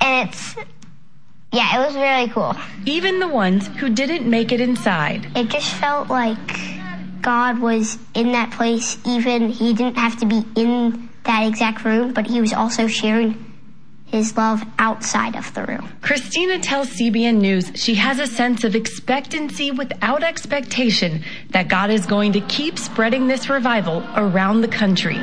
and 0.00 0.28
it's 0.28 0.56
yeah, 1.52 1.80
it 1.80 1.86
was 1.86 1.94
really 1.94 2.28
cool. 2.30 2.56
Even 2.84 3.20
the 3.20 3.28
ones 3.28 3.68
who 3.68 3.88
didn't 3.88 4.28
make 4.28 4.50
it 4.50 4.60
inside. 4.60 5.28
It 5.36 5.48
just 5.50 5.72
felt 5.74 6.08
like 6.08 6.36
God 7.22 7.60
was 7.60 7.96
in 8.12 8.32
that 8.32 8.50
place. 8.50 8.98
Even 9.06 9.48
he 9.50 9.72
didn't 9.72 9.96
have 9.96 10.18
to 10.18 10.26
be 10.26 10.44
in 10.56 11.08
that 11.22 11.46
exact 11.46 11.84
room, 11.84 12.12
but 12.12 12.26
he 12.26 12.40
was 12.40 12.52
also 12.52 12.88
sharing 12.88 13.53
his 14.14 14.36
love 14.36 14.62
outside 14.78 15.34
of 15.34 15.52
the 15.54 15.64
room. 15.64 15.88
Christina 16.00 16.60
tells 16.60 16.88
CBN 16.90 17.40
News 17.40 17.72
she 17.74 17.96
has 17.96 18.20
a 18.20 18.28
sense 18.28 18.62
of 18.62 18.76
expectancy 18.76 19.72
without 19.72 20.22
expectation 20.22 21.24
that 21.50 21.66
God 21.66 21.90
is 21.90 22.06
going 22.06 22.32
to 22.34 22.40
keep 22.42 22.78
spreading 22.78 23.26
this 23.26 23.50
revival 23.50 24.04
around 24.14 24.60
the 24.60 24.68
country. 24.68 25.16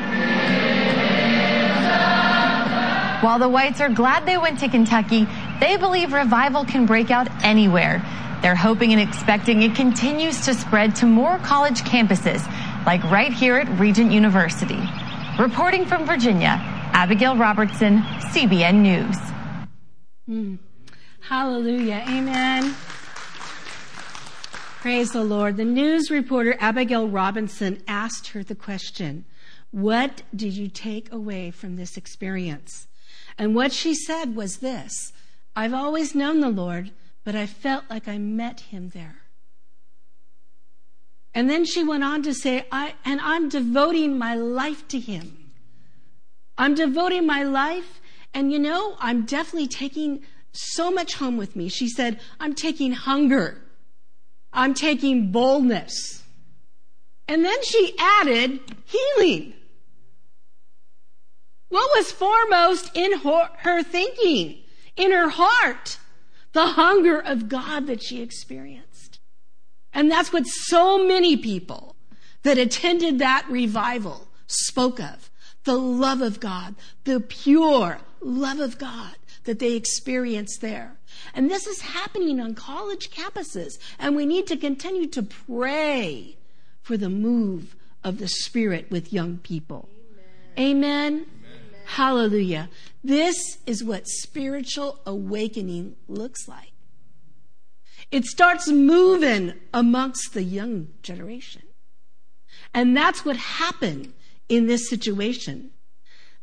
While 3.23 3.39
the 3.39 3.47
Whites 3.47 3.79
are 3.79 3.87
glad 3.87 4.25
they 4.25 4.37
went 4.37 4.59
to 4.59 4.67
Kentucky, 4.67 5.25
they 5.61 5.77
believe 5.77 6.11
revival 6.11 6.65
can 6.65 6.85
break 6.85 7.11
out 7.11 7.29
anywhere. 7.45 8.03
They're 8.41 8.55
hoping 8.55 8.91
and 8.91 9.01
expecting 9.01 9.61
it 9.61 9.73
continues 9.73 10.43
to 10.45 10.53
spread 10.53 10.97
to 10.97 11.05
more 11.05 11.37
college 11.37 11.83
campuses, 11.83 12.45
like 12.85 13.01
right 13.05 13.31
here 13.31 13.55
at 13.55 13.69
Regent 13.79 14.11
University. 14.11 14.81
Reporting 15.39 15.85
from 15.85 16.05
Virginia, 16.05 16.80
Abigail 16.93 17.37
Robertson, 17.37 17.99
CBN 18.31 18.81
News. 18.81 19.17
Mm. 20.29 20.59
Hallelujah. 21.21 22.03
Amen. 22.07 22.75
Praise 24.81 25.11
the 25.11 25.23
Lord. 25.23 25.57
The 25.57 25.65
news 25.65 26.09
reporter 26.09 26.55
Abigail 26.59 27.07
Robinson 27.07 27.81
asked 27.87 28.29
her 28.29 28.43
the 28.43 28.55
question, 28.55 29.25
What 29.71 30.23
did 30.35 30.53
you 30.53 30.67
take 30.67 31.11
away 31.11 31.51
from 31.51 31.75
this 31.75 31.97
experience? 31.97 32.87
And 33.37 33.55
what 33.55 33.71
she 33.71 33.93
said 33.93 34.35
was 34.35 34.57
this 34.57 35.13
I've 35.55 35.73
always 35.73 36.15
known 36.15 36.39
the 36.39 36.49
Lord, 36.49 36.91
but 37.23 37.35
I 37.35 37.45
felt 37.45 37.83
like 37.89 38.07
I 38.07 38.17
met 38.17 38.61
him 38.61 38.89
there. 38.89 39.21
And 41.33 41.49
then 41.49 41.65
she 41.65 41.83
went 41.83 42.03
on 42.03 42.23
to 42.23 42.33
say, 42.33 42.65
I, 42.71 42.95
and 43.05 43.21
I'm 43.21 43.49
devoting 43.49 44.17
my 44.17 44.35
life 44.35 44.87
to 44.89 44.99
him. 44.99 45.40
I'm 46.57 46.75
devoting 46.75 47.25
my 47.25 47.43
life, 47.43 48.01
and 48.33 48.51
you 48.51 48.59
know, 48.59 48.95
I'm 48.99 49.25
definitely 49.25 49.67
taking 49.67 50.23
so 50.53 50.91
much 50.91 51.15
home 51.15 51.37
with 51.37 51.55
me. 51.55 51.69
She 51.69 51.87
said, 51.87 52.19
I'm 52.39 52.53
taking 52.53 52.91
hunger. 52.91 53.61
I'm 54.53 54.73
taking 54.73 55.31
boldness. 55.31 56.23
And 57.27 57.45
then 57.45 57.63
she 57.63 57.95
added 57.97 58.59
healing. 58.85 59.53
What 61.69 61.89
was 61.95 62.11
foremost 62.11 62.91
in 62.93 63.19
her, 63.19 63.49
her, 63.59 63.81
thinking, 63.81 64.57
in 64.97 65.11
her 65.11 65.29
heart? 65.29 65.97
The 66.51 66.65
hunger 66.67 67.17
of 67.17 67.47
God 67.47 67.87
that 67.87 68.03
she 68.03 68.21
experienced. 68.21 69.19
And 69.93 70.11
that's 70.11 70.33
what 70.33 70.45
so 70.45 71.07
many 71.07 71.37
people 71.37 71.95
that 72.43 72.57
attended 72.57 73.19
that 73.19 73.45
revival 73.49 74.27
spoke 74.47 74.99
of 74.99 75.30
the 75.63 75.77
love 75.77 76.21
of 76.21 76.39
God, 76.39 76.75
the 77.03 77.19
pure 77.19 77.99
love 78.21 78.59
of 78.59 78.77
God 78.77 79.15
that 79.43 79.59
they 79.59 79.73
experience 79.73 80.57
there. 80.57 80.95
And 81.33 81.49
this 81.49 81.67
is 81.67 81.81
happening 81.81 82.39
on 82.39 82.55
college 82.55 83.09
campuses, 83.11 83.77
and 83.99 84.15
we 84.15 84.25
need 84.25 84.47
to 84.47 84.57
continue 84.57 85.07
to 85.07 85.23
pray 85.23 86.37
for 86.81 86.97
the 86.97 87.09
move 87.09 87.75
of 88.03 88.17
the 88.17 88.27
Spirit 88.27 88.89
with 88.89 89.13
young 89.13 89.37
people. 89.37 89.89
Amen. 90.57 91.25
Amen. 91.25 91.25
Hallelujah. 91.85 92.69
This 93.03 93.57
is 93.65 93.83
what 93.83 94.07
spiritual 94.07 94.99
awakening 95.05 95.95
looks 96.07 96.47
like. 96.47 96.71
It 98.11 98.25
starts 98.25 98.67
moving 98.69 99.53
amongst 99.73 100.33
the 100.33 100.43
young 100.43 100.89
generation. 101.01 101.63
And 102.73 102.95
that's 102.95 103.25
what 103.25 103.37
happened 103.37 104.13
in 104.51 104.67
this 104.67 104.89
situation. 104.89 105.71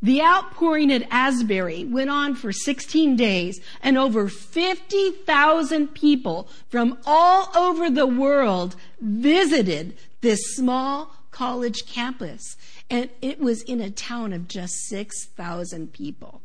The 0.01 0.23
outpouring 0.23 0.93
at 0.93 1.07
Asbury 1.11 1.85
went 1.85 2.09
on 2.09 2.35
for 2.37 2.53
16 2.53 3.17
days, 3.17 3.61
and 3.83 3.99
over 3.99 4.29
50,000 4.29 5.89
people 5.89 6.49
from 6.69 6.99
all 7.05 7.51
over 7.57 7.91
the 7.91 8.07
world 8.07 8.77
visited 9.01 9.99
this 10.21 10.41
small 10.55 11.13
college 11.31 11.85
campus. 11.87 12.57
And 12.89 13.11
it 13.21 13.41
was 13.41 13.63
in 13.63 13.81
a 13.81 13.91
town 13.91 14.33
of 14.33 14.49
just 14.49 14.75
6,000 14.89 15.93
people. 15.93 16.41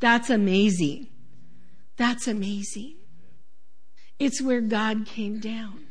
That's 0.00 0.30
amazing. 0.30 1.08
That's 1.96 2.26
amazing. 2.26 2.94
It's 4.18 4.40
where 4.40 4.60
God 4.60 5.06
came 5.06 5.40
down. 5.40 5.86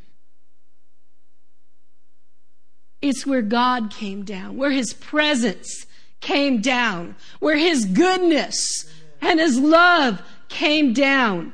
It's 3.02 3.26
where 3.26 3.42
God 3.42 3.92
came 3.92 4.24
down, 4.24 4.58
where 4.58 4.72
His 4.72 4.94
presence 4.94 5.86
came 6.20 6.62
down, 6.62 7.16
where 7.40 7.58
His 7.58 7.86
goodness 7.86 8.86
and 9.22 9.40
His 9.40 9.60
love 9.60 10.22
came 10.50 10.94
down. 10.94 11.54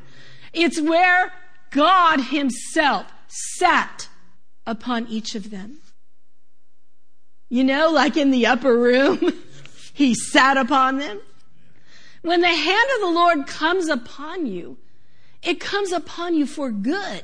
It's 0.54 0.82
where 0.82 1.32
God 1.72 2.20
Himself 2.20 3.06
sat 3.28 4.10
upon 4.66 5.08
each 5.08 5.36
of 5.36 5.50
them. 5.50 5.78
You 7.50 7.64
know, 7.64 7.90
like 7.90 8.18
in 8.18 8.32
the 8.32 8.46
upper 8.46 8.78
room, 8.78 9.34
He 9.94 10.14
sat 10.14 10.58
upon 10.58 11.00
them. 11.00 11.20
When 12.22 12.42
the 12.42 12.48
hand 12.48 12.90
of 12.96 13.02
the 13.02 13.14
Lord 13.16 13.48
comes 13.48 13.88
upon 13.88 14.46
you, 14.46 14.78
it 15.42 15.60
comes 15.60 15.92
upon 15.92 16.36
you 16.36 16.46
for 16.46 16.72
good. 16.72 17.24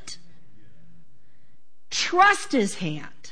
Trust 1.92 2.54
His 2.54 2.76
hand. 2.76 3.23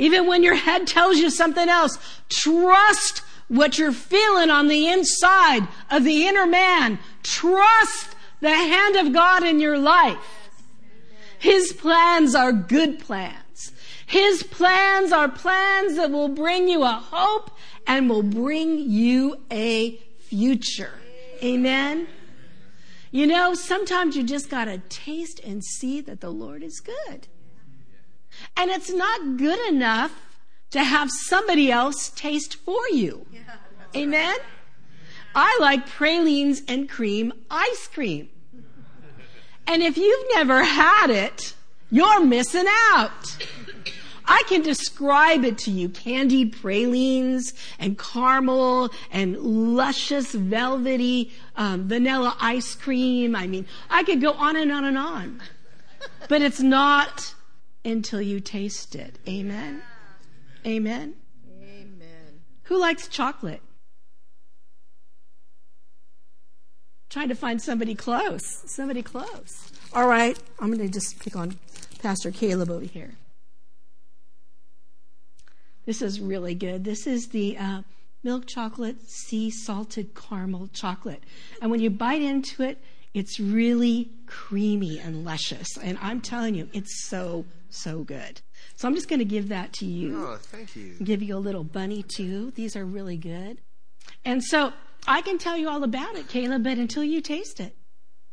Even 0.00 0.26
when 0.26 0.42
your 0.42 0.54
head 0.54 0.86
tells 0.86 1.18
you 1.18 1.28
something 1.28 1.68
else, 1.68 1.98
trust 2.30 3.18
what 3.48 3.78
you're 3.78 3.92
feeling 3.92 4.48
on 4.48 4.68
the 4.68 4.88
inside 4.88 5.68
of 5.90 6.04
the 6.04 6.26
inner 6.26 6.46
man. 6.46 6.98
Trust 7.22 8.16
the 8.40 8.48
hand 8.48 8.96
of 8.96 9.12
God 9.12 9.44
in 9.44 9.60
your 9.60 9.76
life. 9.76 10.16
His 11.38 11.74
plans 11.74 12.34
are 12.34 12.50
good 12.50 12.98
plans. 12.98 13.72
His 14.06 14.42
plans 14.42 15.12
are 15.12 15.28
plans 15.28 15.96
that 15.96 16.10
will 16.10 16.28
bring 16.28 16.66
you 16.66 16.82
a 16.82 16.92
hope 16.92 17.50
and 17.86 18.08
will 18.08 18.22
bring 18.22 18.78
you 18.78 19.42
a 19.50 19.98
future. 20.18 20.94
Amen. 21.42 22.08
You 23.10 23.26
know, 23.26 23.52
sometimes 23.52 24.16
you 24.16 24.22
just 24.22 24.48
got 24.48 24.64
to 24.64 24.78
taste 24.88 25.40
and 25.40 25.62
see 25.62 26.00
that 26.00 26.22
the 26.22 26.30
Lord 26.30 26.62
is 26.62 26.80
good. 26.80 27.28
And 28.56 28.70
it's 28.70 28.90
not 28.90 29.36
good 29.36 29.58
enough 29.68 30.12
to 30.70 30.84
have 30.84 31.10
somebody 31.10 31.70
else 31.70 32.10
taste 32.10 32.56
for 32.56 32.80
you. 32.92 33.26
Amen? 33.94 34.36
I 35.34 35.56
like 35.60 35.86
pralines 35.86 36.62
and 36.68 36.88
cream 36.88 37.32
ice 37.50 37.88
cream. 37.88 38.28
And 39.66 39.82
if 39.82 39.96
you've 39.96 40.26
never 40.34 40.64
had 40.64 41.10
it, 41.10 41.54
you're 41.90 42.24
missing 42.24 42.66
out. 42.92 43.36
I 44.26 44.42
can 44.46 44.62
describe 44.62 45.44
it 45.44 45.58
to 45.58 45.72
you. 45.72 45.88
Candied 45.88 46.52
pralines 46.60 47.52
and 47.80 47.98
caramel 47.98 48.90
and 49.10 49.36
luscious 49.36 50.32
velvety 50.32 51.32
um, 51.56 51.88
vanilla 51.88 52.36
ice 52.40 52.76
cream. 52.76 53.34
I 53.34 53.48
mean, 53.48 53.66
I 53.90 54.04
could 54.04 54.20
go 54.20 54.32
on 54.32 54.56
and 54.56 54.70
on 54.70 54.84
and 54.84 54.96
on. 54.96 55.40
But 56.28 56.42
it's 56.42 56.60
not 56.60 57.34
until 57.84 58.20
you 58.20 58.40
taste 58.40 58.94
it. 58.94 59.18
Amen. 59.28 59.82
Amen. 60.66 61.14
Amen. 61.62 62.40
Who 62.64 62.78
likes 62.78 63.08
chocolate? 63.08 63.62
Trying 67.08 67.28
to 67.28 67.34
find 67.34 67.60
somebody 67.60 67.94
close. 67.94 68.62
Somebody 68.66 69.02
close. 69.02 69.72
All 69.92 70.06
right, 70.06 70.38
I'm 70.60 70.68
going 70.68 70.78
to 70.78 70.88
just 70.88 71.18
pick 71.18 71.34
on 71.34 71.56
Pastor 72.00 72.30
Caleb 72.30 72.70
over 72.70 72.84
here. 72.84 73.14
This 75.86 76.02
is 76.02 76.20
really 76.20 76.54
good. 76.54 76.84
This 76.84 77.06
is 77.06 77.28
the 77.28 77.58
uh, 77.58 77.82
milk 78.22 78.46
chocolate 78.46 79.10
sea 79.10 79.50
salted 79.50 80.14
caramel 80.14 80.68
chocolate. 80.72 81.24
And 81.60 81.70
when 81.70 81.80
you 81.80 81.90
bite 81.90 82.22
into 82.22 82.62
it, 82.62 82.78
it's 83.12 83.40
really 83.40 84.10
creamy 84.26 85.00
and 85.00 85.24
luscious. 85.24 85.66
And 85.82 85.98
I'm 86.00 86.20
telling 86.20 86.54
you, 86.54 86.68
it's 86.72 87.08
so, 87.08 87.44
so 87.70 88.04
good. 88.04 88.40
So 88.76 88.86
I'm 88.88 88.94
just 88.94 89.08
going 89.08 89.18
to 89.18 89.24
give 89.24 89.48
that 89.48 89.72
to 89.74 89.86
you. 89.86 90.16
Oh, 90.16 90.36
thank 90.40 90.76
you. 90.76 90.94
Give 91.02 91.22
you 91.22 91.36
a 91.36 91.38
little 91.38 91.64
bunny 91.64 92.02
too. 92.02 92.50
These 92.52 92.76
are 92.76 92.84
really 92.84 93.16
good. 93.16 93.60
And 94.24 94.42
so 94.42 94.72
I 95.06 95.22
can 95.22 95.38
tell 95.38 95.56
you 95.56 95.68
all 95.68 95.84
about 95.84 96.16
it, 96.16 96.28
Caleb, 96.28 96.64
but 96.64 96.78
until 96.78 97.04
you 97.04 97.20
taste 97.20 97.60
it, 97.60 97.76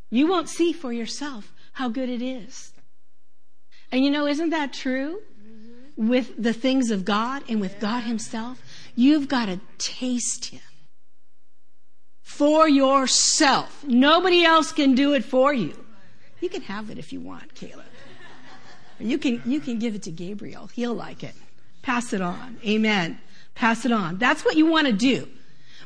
you 0.10 0.28
won't 0.28 0.50
see 0.50 0.74
for 0.74 0.92
yourself 0.92 1.54
how 1.74 1.90
good 1.90 2.10
it 2.10 2.22
is. 2.22 2.74
And 3.92 4.04
you 4.04 4.12
know, 4.12 4.28
isn't 4.28 4.50
that 4.50 4.74
true? 4.74 5.22
Mm-hmm. 5.98 6.08
with 6.10 6.34
the 6.38 6.54
things 6.54 6.92
of 6.92 7.06
God 7.06 7.44
and 7.50 7.60
with 7.60 7.80
God 7.80 8.04
Himself, 8.04 8.62
you've 8.96 9.28
got 9.28 9.48
to 9.48 9.60
taste 9.78 10.46
Him 10.46 10.62
for 12.22 12.68
yourself. 12.70 13.84
Nobody 13.84 14.44
else 14.44 14.72
can 14.72 14.94
do 14.94 15.14
it 15.14 15.24
for 15.24 15.54
you. 15.54 15.74
You 16.40 16.50
can 16.50 16.62
have 16.64 16.90
it 16.92 17.00
if 17.00 17.12
you 17.12 17.20
want, 17.20 17.56
Caleb. 17.56 17.86
You 19.00 19.18
can, 19.18 19.42
you 19.46 19.60
can 19.60 19.80
give 19.80 19.96
it 19.96 20.04
to 20.04 20.12
Gabriel. 20.12 20.68
He'll 20.74 20.94
like 20.94 21.24
it. 21.24 21.36
Pass 21.82 22.14
it 22.14 22.22
on. 22.22 22.58
Amen. 22.66 23.20
Pass 23.56 23.86
it 23.86 23.92
on. 23.92 24.18
That's 24.18 24.44
what 24.44 24.56
you 24.56 24.66
want 24.66 24.88
to 24.88 24.94
do. 24.94 25.28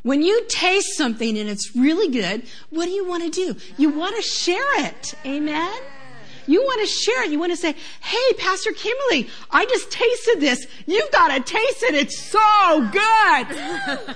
When 0.03 0.21
you 0.21 0.45
taste 0.47 0.97
something 0.97 1.37
and 1.37 1.47
it's 1.49 1.75
really 1.75 2.09
good, 2.09 2.43
what 2.69 2.85
do 2.85 2.91
you 2.91 3.07
want 3.07 3.23
to 3.23 3.29
do? 3.29 3.55
You 3.77 3.89
want 3.91 4.15
to 4.15 4.21
share 4.21 4.85
it. 4.85 5.13
Amen. 5.25 5.79
You 6.47 6.61
want 6.61 6.81
to 6.81 6.87
share 6.87 7.23
it. 7.23 7.31
You 7.31 7.39
want 7.39 7.51
to 7.51 7.57
say, 7.57 7.75
Hey, 8.01 8.33
Pastor 8.37 8.71
Kimberly, 8.71 9.29
I 9.51 9.65
just 9.65 9.91
tasted 9.91 10.39
this. 10.39 10.65
You've 10.87 11.11
got 11.11 11.27
to 11.27 11.53
taste 11.53 11.83
it. 11.83 11.93
It's 11.95 12.17
so 12.17 12.89
good. 12.91 14.15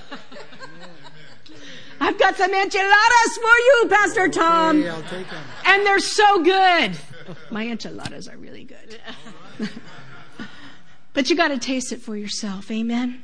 I've 2.00 2.18
got 2.18 2.36
some 2.36 2.52
enchiladas 2.52 3.38
for 3.40 3.56
you, 3.56 3.86
Pastor 3.88 4.28
Tom. 4.28 4.82
Hey, 4.82 4.88
I'll 4.88 5.02
take 5.02 5.30
them. 5.30 5.42
And 5.66 5.86
they're 5.86 5.98
so 5.98 6.42
good. 6.42 6.98
My 7.50 7.66
enchiladas 7.66 8.28
are 8.28 8.36
really 8.36 8.64
good. 8.64 9.00
but 11.12 11.30
you 11.30 11.36
got 11.36 11.48
to 11.48 11.58
taste 11.58 11.92
it 11.92 12.00
for 12.00 12.16
yourself. 12.16 12.70
Amen. 12.70 13.22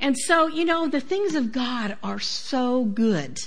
And 0.00 0.16
so, 0.18 0.48
you 0.48 0.64
know, 0.64 0.88
the 0.88 1.00
things 1.00 1.34
of 1.34 1.52
God 1.52 1.96
are 2.02 2.20
so 2.20 2.84
good 2.84 3.38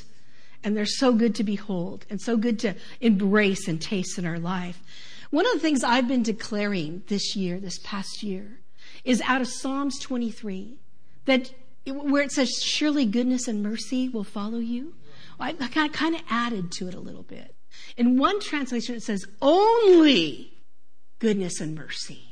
and 0.63 0.75
they're 0.75 0.85
so 0.85 1.13
good 1.13 1.35
to 1.35 1.43
behold 1.43 2.05
and 2.09 2.19
so 2.19 2.37
good 2.37 2.59
to 2.59 2.75
embrace 2.99 3.67
and 3.67 3.81
taste 3.81 4.17
in 4.17 4.25
our 4.25 4.39
life. 4.39 4.81
One 5.29 5.45
of 5.45 5.53
the 5.53 5.59
things 5.59 5.83
I've 5.83 6.07
been 6.07 6.23
declaring 6.23 7.03
this 7.07 7.35
year, 7.35 7.59
this 7.59 7.79
past 7.83 8.23
year, 8.23 8.59
is 9.03 9.21
out 9.21 9.41
of 9.41 9.47
Psalms 9.47 9.99
23 9.99 10.77
that 11.25 11.51
where 11.85 12.23
it 12.23 12.31
says, 12.31 12.49
Surely 12.61 13.05
goodness 13.05 13.47
and 13.47 13.63
mercy 13.63 14.09
will 14.09 14.23
follow 14.23 14.59
you. 14.59 14.93
I 15.39 15.53
kind 15.53 16.15
of 16.15 16.21
added 16.29 16.71
to 16.73 16.87
it 16.87 16.95
a 16.95 16.99
little 16.99 17.23
bit. 17.23 17.55
In 17.97 18.17
one 18.17 18.39
translation, 18.39 18.95
it 18.95 19.03
says, 19.03 19.25
Only 19.41 20.53
goodness 21.19 21.59
and 21.59 21.75
mercy. 21.75 22.23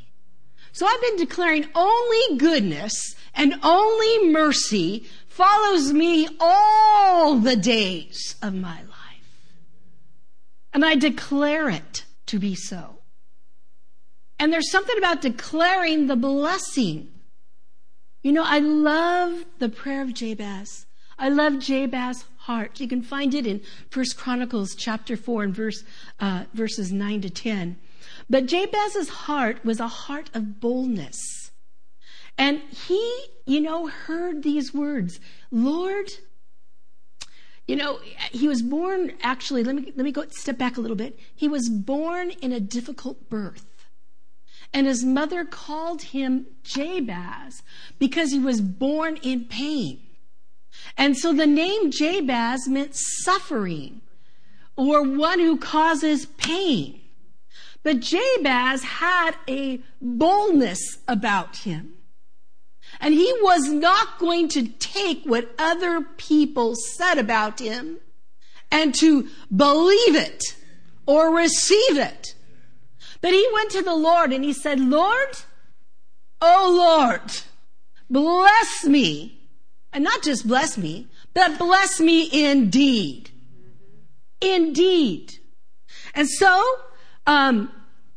So 0.72 0.86
I've 0.86 1.02
been 1.02 1.16
declaring 1.16 1.68
only 1.74 2.38
goodness 2.38 3.16
and 3.34 3.56
only 3.64 4.30
mercy 4.30 5.06
follows 5.28 5.94
me 5.94 6.28
all 6.40 7.36
the 7.40 7.56
days 7.56 8.36
of 8.42 8.54
my 8.54 8.80
life. 8.82 9.46
And 10.74 10.84
I 10.84 10.96
declare 10.96 11.70
it 11.70 12.04
to 12.26 12.40
be 12.40 12.56
so. 12.56 13.00
And 14.38 14.52
there's 14.52 14.70
something 14.70 14.98
about 14.98 15.22
declaring 15.22 16.08
the 16.08 16.18
blessing. 16.18 17.10
You 18.22 18.34
know, 18.34 18.44
I 18.46 18.60
love 18.60 19.46
the 19.60 19.70
prayer 19.70 20.02
of 20.02 20.14
Jabez. 20.14 20.86
I 21.18 21.30
love 21.30 21.60
Jabez's 21.60 22.26
heart. 22.40 22.80
You 22.80 22.88
can 22.88 23.02
find 23.02 23.34
it 23.34 23.48
in 23.48 23.62
First 23.90 24.18
Chronicles 24.18 24.76
chapter 24.76 25.16
4 25.16 25.44
and 25.44 25.56
verse, 25.56 25.84
uh, 26.20 26.46
verses 26.54 26.92
9 26.92 27.22
to 27.22 27.30
10. 27.30 27.78
But 28.30 28.48
Jabez's 28.48 29.10
heart 29.10 29.64
was 29.64 29.80
a 29.80 29.88
heart 29.88 30.30
of 30.34 30.60
boldness. 30.60 31.52
And 32.38 32.62
he, 32.70 33.26
you 33.46 33.62
know, 33.62 33.88
heard 33.88 34.44
these 34.44 34.74
words 34.74 35.20
Lord, 35.52 36.12
you 37.68 37.76
know, 37.76 38.00
he 38.32 38.48
was 38.48 38.62
born 38.62 39.14
actually, 39.22 39.64
let 39.64 39.76
me, 39.76 39.94
let 39.96 40.04
me 40.04 40.12
go 40.12 40.26
step 40.30 40.58
back 40.58 40.78
a 40.78 40.82
little 40.82 40.98
bit. 40.98 41.18
He 41.34 41.48
was 41.48 41.70
born 41.70 42.32
in 42.42 42.52
a 42.52 42.60
difficult 42.60 43.30
birth. 43.30 43.66
And 44.74 44.88
his 44.88 45.06
mother 45.06 45.46
called 45.46 46.02
him 46.02 46.48
Jabez 46.64 47.64
because 47.98 48.32
he 48.32 48.40
was 48.40 48.60
born 48.60 49.18
in 49.18 49.46
pain. 49.46 50.05
And 50.98 51.18
so 51.18 51.34
the 51.34 51.48
name 51.48 51.92
Jabez 51.92 52.68
meant 52.68 52.96
suffering 52.96 54.02
or 54.76 55.04
one 55.04 55.40
who 55.40 55.58
causes 55.58 56.26
pain. 56.26 57.02
But 57.84 58.00
Jabez 58.00 58.84
had 58.84 59.36
a 59.48 59.80
boldness 60.02 61.00
about 61.08 61.58
him. 61.58 61.94
And 63.00 63.14
he 63.14 63.32
was 63.42 63.68
not 63.68 64.20
going 64.20 64.48
to 64.50 64.68
take 64.68 65.24
what 65.26 65.54
other 65.60 66.02
people 66.02 66.76
said 66.76 67.18
about 67.18 67.60
him 67.60 67.98
and 68.72 68.96
to 68.96 69.28
believe 69.56 70.16
it 70.16 70.56
or 71.06 71.36
receive 71.36 71.98
it. 71.98 72.36
But 73.22 73.32
he 73.32 73.48
went 73.54 73.72
to 73.72 73.82
the 73.82 73.96
Lord 73.96 74.34
and 74.34 74.44
he 74.44 74.54
said, 74.54 74.80
Lord, 74.80 75.38
oh 76.42 76.74
Lord, 76.76 77.32
bless 78.10 78.86
me. 78.86 79.35
And 79.96 80.04
not 80.04 80.24
just 80.24 80.46
bless 80.46 80.78
me, 80.78 81.08
but 81.34 81.58
bless 81.58 82.02
me 82.02 82.30
indeed. 82.52 83.32
Indeed. 84.42 85.40
And 86.14 86.30
so, 86.30 86.62
um, 87.26 87.72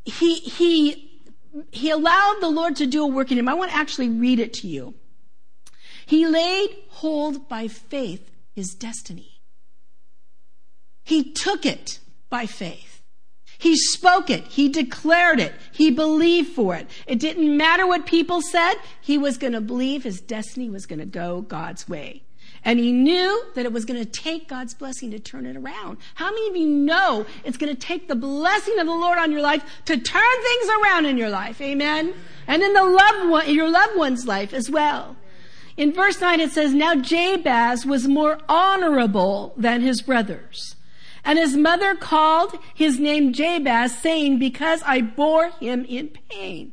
he, 0.04 0.34
he 0.34 1.08
he 1.70 1.90
allowed 1.90 2.36
the 2.40 2.48
Lord 2.48 2.76
to 2.76 2.86
do 2.86 3.04
a 3.04 3.06
work 3.06 3.30
in 3.30 3.38
him. 3.38 3.48
I 3.48 3.54
want 3.54 3.70
to 3.70 3.76
actually 3.76 4.08
read 4.08 4.40
it 4.40 4.52
to 4.54 4.66
you. 4.66 4.94
He 6.04 6.26
laid 6.26 6.70
hold 6.88 7.48
by 7.48 7.68
faith 7.68 8.28
his 8.54 8.74
destiny. 8.74 9.40
He 11.04 11.32
took 11.32 11.64
it 11.64 12.00
by 12.28 12.46
faith. 12.46 12.87
He 13.58 13.76
spoke 13.76 14.30
it. 14.30 14.44
He 14.44 14.68
declared 14.68 15.40
it. 15.40 15.52
He 15.72 15.90
believed 15.90 16.52
for 16.52 16.76
it. 16.76 16.88
It 17.06 17.18
didn't 17.18 17.56
matter 17.56 17.86
what 17.86 18.06
people 18.06 18.40
said. 18.40 18.76
He 19.00 19.18
was 19.18 19.36
going 19.36 19.52
to 19.52 19.60
believe 19.60 20.04
his 20.04 20.20
destiny 20.20 20.70
was 20.70 20.86
going 20.86 21.00
to 21.00 21.06
go 21.06 21.42
God's 21.42 21.88
way. 21.88 22.22
And 22.64 22.78
he 22.78 22.92
knew 22.92 23.44
that 23.54 23.64
it 23.64 23.72
was 23.72 23.84
going 23.84 23.98
to 23.98 24.10
take 24.10 24.48
God's 24.48 24.74
blessing 24.74 25.10
to 25.10 25.18
turn 25.18 25.46
it 25.46 25.56
around. 25.56 25.98
How 26.14 26.30
many 26.30 26.48
of 26.48 26.56
you 26.56 26.68
know 26.68 27.26
it's 27.44 27.56
going 27.56 27.74
to 27.74 27.80
take 27.80 28.08
the 28.08 28.14
blessing 28.14 28.78
of 28.78 28.86
the 28.86 28.92
Lord 28.92 29.18
on 29.18 29.32
your 29.32 29.40
life 29.40 29.64
to 29.86 29.96
turn 29.96 30.42
things 30.42 30.70
around 30.82 31.06
in 31.06 31.18
your 31.18 31.30
life? 31.30 31.60
Amen. 31.60 32.14
And 32.46 32.62
in 32.62 32.72
the 32.72 32.84
loved 32.84 33.30
one, 33.30 33.52
your 33.52 33.70
loved 33.70 33.96
one's 33.96 34.26
life 34.26 34.52
as 34.52 34.70
well. 34.70 35.16
In 35.76 35.92
verse 35.92 36.20
9 36.20 36.40
it 36.40 36.50
says, 36.50 36.74
Now 36.74 36.94
Jabez 36.96 37.86
was 37.86 38.08
more 38.08 38.38
honorable 38.48 39.54
than 39.56 39.80
his 39.80 40.02
brothers. 40.02 40.74
And 41.28 41.38
his 41.38 41.58
mother 41.58 41.94
called 41.94 42.58
his 42.74 42.98
name 42.98 43.34
Jabez, 43.34 43.94
saying, 43.98 44.38
Because 44.38 44.82
I 44.86 45.02
bore 45.02 45.50
him 45.60 45.84
in 45.84 46.08
pain. 46.30 46.72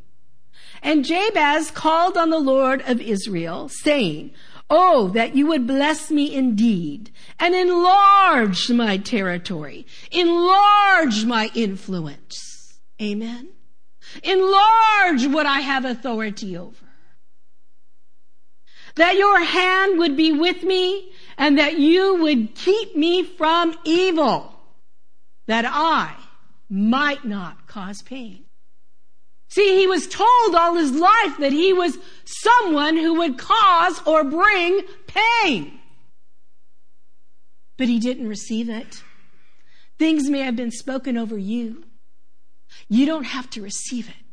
And 0.81 1.03
Jabez 1.03 1.71
called 1.71 2.15
on 2.15 2.29
the 2.29 2.39
Lord 2.39 2.81
of 2.87 3.01
Israel, 3.01 3.67
saying, 3.67 4.31
Oh, 4.69 5.09
that 5.09 5.35
you 5.35 5.45
would 5.47 5.67
bless 5.67 6.09
me 6.09 6.33
indeed 6.33 7.11
and 7.37 7.53
enlarge 7.53 8.71
my 8.71 8.95
territory, 8.95 9.85
enlarge 10.09 11.25
my 11.25 11.51
influence. 11.53 12.79
Amen. 13.01 13.49
Enlarge 14.23 15.27
what 15.27 15.45
I 15.45 15.59
have 15.59 15.83
authority 15.83 16.55
over. 16.55 16.77
That 18.95 19.17
your 19.17 19.43
hand 19.43 19.99
would 19.99 20.15
be 20.15 20.31
with 20.31 20.63
me 20.63 21.11
and 21.37 21.57
that 21.57 21.77
you 21.77 22.21
would 22.21 22.55
keep 22.55 22.95
me 22.95 23.23
from 23.23 23.75
evil, 23.83 24.53
that 25.47 25.65
I 25.67 26.15
might 26.69 27.25
not 27.25 27.67
cause 27.67 28.01
pain. 28.01 28.45
See, 29.47 29.79
he 29.79 29.87
was 29.87 30.07
told 30.07 30.55
all 30.55 30.75
his 30.75 30.91
life 30.91 31.37
that 31.39 31.51
he 31.51 31.71
was 31.71 31.97
someone 32.25 32.97
who 32.97 33.15
would 33.15 33.37
cause 33.37 34.01
or 34.05 34.23
bring 34.23 34.81
pain. 35.07 35.79
But 37.77 37.87
he 37.87 37.99
didn't 37.99 38.27
receive 38.27 38.69
it. 38.69 39.03
Things 39.97 40.29
may 40.29 40.41
have 40.41 40.55
been 40.55 40.71
spoken 40.71 41.17
over 41.17 41.37
you. 41.37 41.85
You 42.89 43.05
don't 43.05 43.23
have 43.23 43.49
to 43.51 43.61
receive 43.61 44.09
it. 44.09 44.24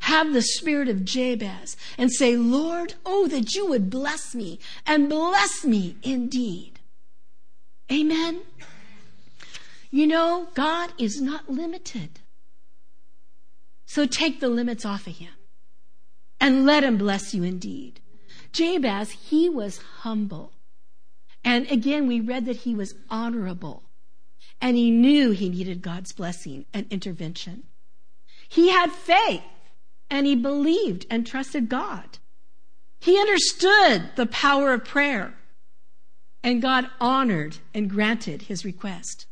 Have 0.00 0.32
the 0.32 0.42
spirit 0.42 0.88
of 0.88 1.04
Jabez 1.04 1.76
and 1.96 2.10
say, 2.12 2.36
Lord, 2.36 2.94
oh, 3.04 3.26
that 3.28 3.54
you 3.54 3.66
would 3.68 3.90
bless 3.90 4.34
me 4.34 4.58
and 4.86 5.08
bless 5.08 5.64
me 5.64 5.96
indeed. 6.02 6.80
Amen. 7.90 8.40
You 9.90 10.06
know, 10.06 10.48
God 10.54 10.92
is 10.98 11.20
not 11.20 11.50
limited. 11.50 12.20
So 13.84 14.06
take 14.06 14.40
the 14.40 14.48
limits 14.48 14.84
off 14.84 15.06
of 15.06 15.16
him 15.16 15.32
and 16.40 16.64
let 16.64 16.84
him 16.84 16.96
bless 16.96 17.34
you 17.34 17.42
indeed. 17.42 18.00
Jabez, 18.52 19.10
he 19.10 19.48
was 19.48 19.78
humble. 20.02 20.52
And 21.44 21.70
again, 21.70 22.06
we 22.06 22.20
read 22.20 22.46
that 22.46 22.58
he 22.58 22.74
was 22.74 22.94
honorable 23.08 23.82
and 24.60 24.76
he 24.76 24.90
knew 24.90 25.30
he 25.30 25.48
needed 25.48 25.82
God's 25.82 26.12
blessing 26.12 26.66
and 26.72 26.86
intervention. 26.90 27.64
He 28.48 28.70
had 28.70 28.92
faith 28.92 29.42
and 30.10 30.26
he 30.26 30.34
believed 30.34 31.06
and 31.08 31.26
trusted 31.26 31.68
God. 31.68 32.18
He 33.00 33.18
understood 33.18 34.10
the 34.16 34.26
power 34.26 34.72
of 34.72 34.84
prayer 34.84 35.34
and 36.42 36.62
God 36.62 36.88
honored 37.00 37.58
and 37.74 37.88
granted 37.88 38.42
his 38.42 38.64
request. 38.64 39.26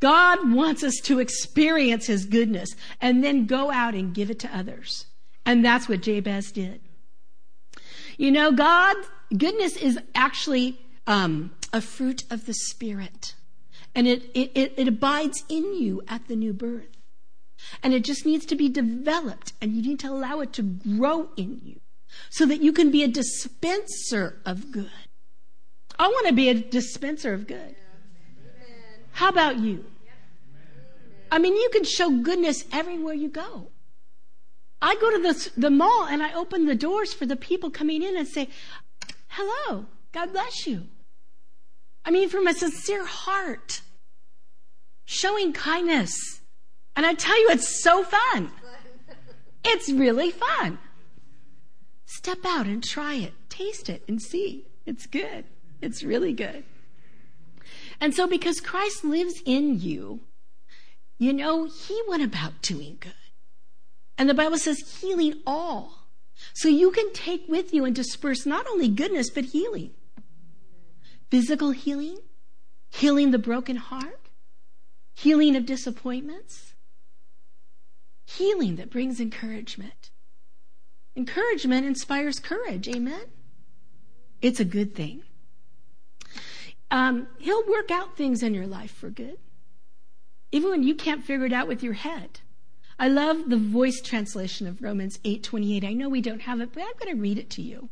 God 0.00 0.52
wants 0.52 0.82
us 0.82 0.96
to 1.04 1.18
experience 1.18 2.06
his 2.06 2.26
goodness 2.26 2.76
and 3.00 3.24
then 3.24 3.46
go 3.46 3.70
out 3.70 3.94
and 3.94 4.14
give 4.14 4.30
it 4.30 4.38
to 4.40 4.56
others. 4.56 5.06
And 5.46 5.64
that's 5.64 5.88
what 5.88 6.02
Jabez 6.02 6.52
did. 6.52 6.80
You 8.16 8.30
know, 8.30 8.52
God, 8.52 8.96
goodness 9.36 9.76
is 9.76 9.98
actually 10.14 10.80
um, 11.06 11.52
a 11.72 11.80
fruit 11.80 12.24
of 12.30 12.46
the 12.46 12.54
Spirit. 12.54 13.34
And 13.94 14.06
it, 14.06 14.24
it, 14.34 14.74
it 14.76 14.88
abides 14.88 15.44
in 15.48 15.74
you 15.74 16.02
at 16.08 16.28
the 16.28 16.36
new 16.36 16.52
birth. 16.52 16.93
And 17.82 17.94
it 17.94 18.04
just 18.04 18.26
needs 18.26 18.46
to 18.46 18.56
be 18.56 18.68
developed, 18.68 19.52
and 19.60 19.72
you 19.72 19.82
need 19.82 20.00
to 20.00 20.08
allow 20.08 20.40
it 20.40 20.52
to 20.54 20.62
grow 20.62 21.28
in 21.36 21.60
you 21.64 21.80
so 22.30 22.46
that 22.46 22.60
you 22.60 22.72
can 22.72 22.90
be 22.90 23.02
a 23.02 23.08
dispenser 23.08 24.40
of 24.44 24.70
good. 24.70 24.90
I 25.98 26.08
want 26.08 26.26
to 26.28 26.32
be 26.32 26.48
a 26.48 26.54
dispenser 26.54 27.32
of 27.32 27.46
good. 27.46 27.76
How 29.12 29.28
about 29.28 29.58
you? 29.58 29.84
I 31.30 31.38
mean, 31.38 31.56
you 31.56 31.68
can 31.72 31.84
show 31.84 32.10
goodness 32.10 32.64
everywhere 32.72 33.14
you 33.14 33.28
go. 33.28 33.68
I 34.80 34.96
go 34.96 35.10
to 35.10 35.18
the, 35.18 35.50
the 35.56 35.70
mall 35.70 36.06
and 36.08 36.22
I 36.22 36.34
open 36.34 36.66
the 36.66 36.74
doors 36.74 37.14
for 37.14 37.26
the 37.26 37.36
people 37.36 37.70
coming 37.70 38.02
in 38.02 38.16
and 38.16 38.28
say, 38.28 38.48
Hello, 39.28 39.86
God 40.12 40.32
bless 40.32 40.66
you. 40.66 40.84
I 42.04 42.10
mean, 42.10 42.28
from 42.28 42.46
a 42.46 42.54
sincere 42.54 43.06
heart, 43.06 43.80
showing 45.04 45.52
kindness. 45.52 46.40
And 46.96 47.04
I 47.04 47.14
tell 47.14 47.38
you, 47.40 47.48
it's 47.50 47.82
so 47.82 48.04
fun. 48.04 48.50
It's 49.64 49.90
really 49.90 50.30
fun. 50.30 50.78
Step 52.06 52.38
out 52.46 52.66
and 52.66 52.82
try 52.84 53.14
it, 53.14 53.32
taste 53.48 53.88
it, 53.88 54.02
and 54.06 54.20
see. 54.20 54.66
It's 54.86 55.06
good. 55.06 55.44
It's 55.80 56.02
really 56.02 56.32
good. 56.32 56.64
And 58.00 58.14
so, 58.14 58.26
because 58.26 58.60
Christ 58.60 59.04
lives 59.04 59.42
in 59.44 59.80
you, 59.80 60.20
you 61.18 61.32
know, 61.32 61.64
he 61.64 62.00
went 62.08 62.22
about 62.22 62.60
doing 62.62 62.98
good. 63.00 63.12
And 64.16 64.28
the 64.28 64.34
Bible 64.34 64.58
says 64.58 65.00
healing 65.00 65.40
all. 65.46 66.08
So 66.52 66.68
you 66.68 66.90
can 66.90 67.12
take 67.12 67.44
with 67.48 67.72
you 67.72 67.84
and 67.84 67.94
disperse 67.94 68.44
not 68.44 68.66
only 68.66 68.88
goodness, 68.88 69.30
but 69.30 69.46
healing. 69.46 69.92
Physical 71.30 71.70
healing, 71.70 72.18
healing 72.90 73.30
the 73.30 73.38
broken 73.38 73.76
heart, 73.76 74.28
healing 75.14 75.56
of 75.56 75.66
disappointments, 75.66 76.73
healing 78.24 78.76
that 78.76 78.90
brings 78.90 79.20
encouragement. 79.20 80.10
Encouragement 81.16 81.86
inspires 81.86 82.40
courage. 82.40 82.88
Amen. 82.88 83.26
It's 84.42 84.60
a 84.60 84.64
good 84.64 84.94
thing. 84.94 85.22
Um, 86.90 87.28
he'll 87.38 87.66
work 87.66 87.90
out 87.90 88.16
things 88.16 88.42
in 88.42 88.54
your 88.54 88.66
life 88.66 88.90
for 88.90 89.10
good, 89.10 89.38
even 90.52 90.70
when 90.70 90.82
you 90.82 90.94
can't 90.94 91.24
figure 91.24 91.46
it 91.46 91.52
out 91.52 91.68
with 91.68 91.82
your 91.82 91.94
head. 91.94 92.40
I 92.98 93.08
love 93.08 93.48
the 93.48 93.56
voice 93.56 94.00
translation 94.00 94.66
of 94.66 94.82
Romans 94.82 95.18
8:28. 95.24 95.84
I 95.84 95.92
know 95.92 96.08
we 96.08 96.20
don't 96.20 96.42
have 96.42 96.60
it, 96.60 96.72
but 96.72 96.82
I'm 96.82 96.92
going 96.98 97.14
to 97.14 97.20
read 97.20 97.38
it 97.38 97.50
to 97.50 97.62
you. 97.62 97.90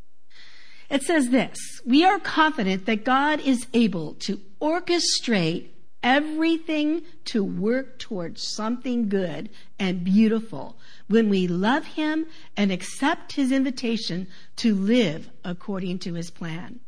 It 0.88 1.02
says 1.02 1.30
this, 1.30 1.58
"We 1.84 2.04
are 2.04 2.20
confident 2.20 2.86
that 2.86 3.04
God 3.04 3.40
is 3.40 3.66
able 3.72 4.14
to 4.26 4.40
orchestrate 4.60 5.70
everything 6.02 7.02
to 7.26 7.44
work 7.44 7.98
towards 7.98 8.42
something 8.42 9.08
good 9.08 9.48
and 9.78 10.04
beautiful 10.04 10.76
when 11.08 11.28
we 11.28 11.46
love 11.46 11.84
him 11.84 12.26
and 12.56 12.72
accept 12.72 13.32
his 13.32 13.52
invitation 13.52 14.26
to 14.56 14.74
live 14.74 15.30
according 15.44 15.98
to 15.98 16.14
his 16.14 16.30
plan. 16.30 16.80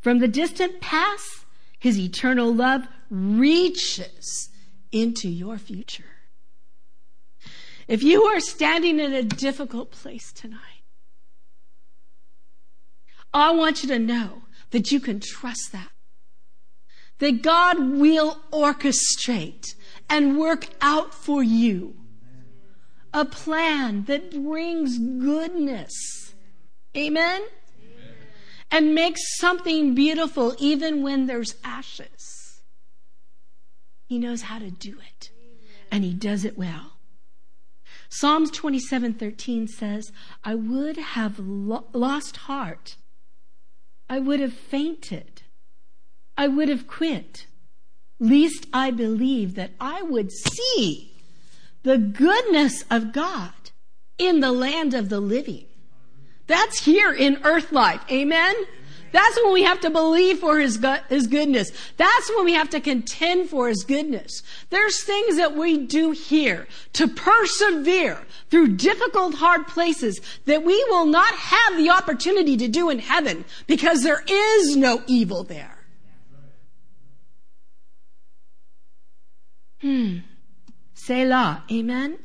From 0.00 0.18
the 0.18 0.28
distant 0.28 0.80
past, 0.80 1.44
his 1.78 1.98
eternal 1.98 2.54
love 2.54 2.86
reaches 3.10 4.50
into 4.92 5.28
your 5.28 5.58
future. 5.58 6.04
If 7.88 8.02
you 8.02 8.24
are 8.24 8.40
standing 8.40 9.00
in 9.00 9.12
a 9.12 9.22
difficult 9.22 9.90
place 9.90 10.32
tonight, 10.32 10.58
I 13.34 13.50
want 13.52 13.82
you 13.82 13.88
to 13.88 13.98
know 13.98 14.42
that 14.70 14.92
you 14.92 15.00
can 15.00 15.20
trust 15.20 15.72
that. 15.72 15.90
That 17.22 17.40
God 17.40 17.78
will 17.78 18.40
orchestrate 18.52 19.76
and 20.10 20.36
work 20.36 20.66
out 20.80 21.14
for 21.14 21.40
you 21.40 21.94
a 23.14 23.24
plan 23.24 24.06
that 24.06 24.32
brings 24.32 24.98
goodness. 24.98 26.34
Amen? 26.96 27.42
And 28.72 28.92
makes 28.92 29.20
something 29.38 29.94
beautiful 29.94 30.56
even 30.58 31.04
when 31.04 31.26
there's 31.28 31.54
ashes. 31.62 32.60
He 34.06 34.18
knows 34.18 34.42
how 34.42 34.58
to 34.58 34.72
do 34.72 34.98
it. 34.98 35.30
And 35.92 36.02
he 36.02 36.14
does 36.14 36.44
it 36.44 36.58
well. 36.58 36.94
Psalms 38.08 38.50
27:13 38.50 39.68
says, 39.68 40.10
"I 40.42 40.56
would 40.56 40.96
have 40.96 41.38
lo- 41.38 41.88
lost 41.92 42.36
heart. 42.48 42.96
I 44.10 44.18
would 44.18 44.40
have 44.40 44.54
fainted. 44.54 45.31
I 46.36 46.48
would 46.48 46.68
have 46.68 46.86
quit. 46.86 47.46
Least 48.18 48.66
I 48.72 48.90
believe 48.90 49.54
that 49.54 49.72
I 49.80 50.02
would 50.02 50.30
see 50.32 51.12
the 51.82 51.98
goodness 51.98 52.84
of 52.90 53.12
God 53.12 53.52
in 54.18 54.40
the 54.40 54.52
land 54.52 54.94
of 54.94 55.08
the 55.08 55.20
living." 55.20 55.66
That's 56.46 56.84
here 56.84 57.12
in 57.12 57.40
earth 57.44 57.72
life. 57.72 58.00
Amen. 58.10 58.54
That's 59.12 59.36
when 59.42 59.52
we 59.52 59.62
have 59.62 59.80
to 59.80 59.90
believe 59.90 60.38
for 60.38 60.58
his, 60.58 60.78
his 61.08 61.26
goodness. 61.26 61.70
That's 61.96 62.30
when 62.34 62.44
we 62.46 62.54
have 62.54 62.70
to 62.70 62.80
contend 62.80 63.50
for 63.50 63.68
his 63.68 63.84
goodness. 63.84 64.42
There's 64.70 65.02
things 65.02 65.36
that 65.36 65.54
we 65.54 65.78
do 65.78 66.12
here 66.12 66.66
to 66.94 67.08
persevere 67.08 68.18
through 68.50 68.76
difficult, 68.76 69.34
hard 69.34 69.66
places 69.66 70.20
that 70.46 70.64
we 70.64 70.82
will 70.88 71.06
not 71.06 71.34
have 71.34 71.76
the 71.76 71.90
opportunity 71.90 72.56
to 72.56 72.68
do 72.68 72.88
in 72.88 72.98
heaven 73.00 73.44
because 73.66 74.02
there 74.02 74.24
is 74.26 74.76
no 74.76 75.02
evil 75.06 75.44
there. 75.44 75.71
Hmm. 79.82 80.18
Selah. 80.94 81.64
Amen. 81.70 82.18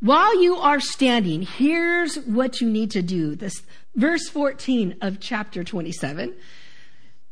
While 0.00 0.42
you 0.42 0.56
are 0.56 0.78
standing, 0.78 1.42
here's 1.42 2.16
what 2.16 2.60
you 2.60 2.68
need 2.68 2.90
to 2.92 3.02
do. 3.02 3.34
This 3.34 3.62
verse 3.94 4.28
14 4.28 4.96
of 5.00 5.18
chapter 5.18 5.64
27 5.64 6.34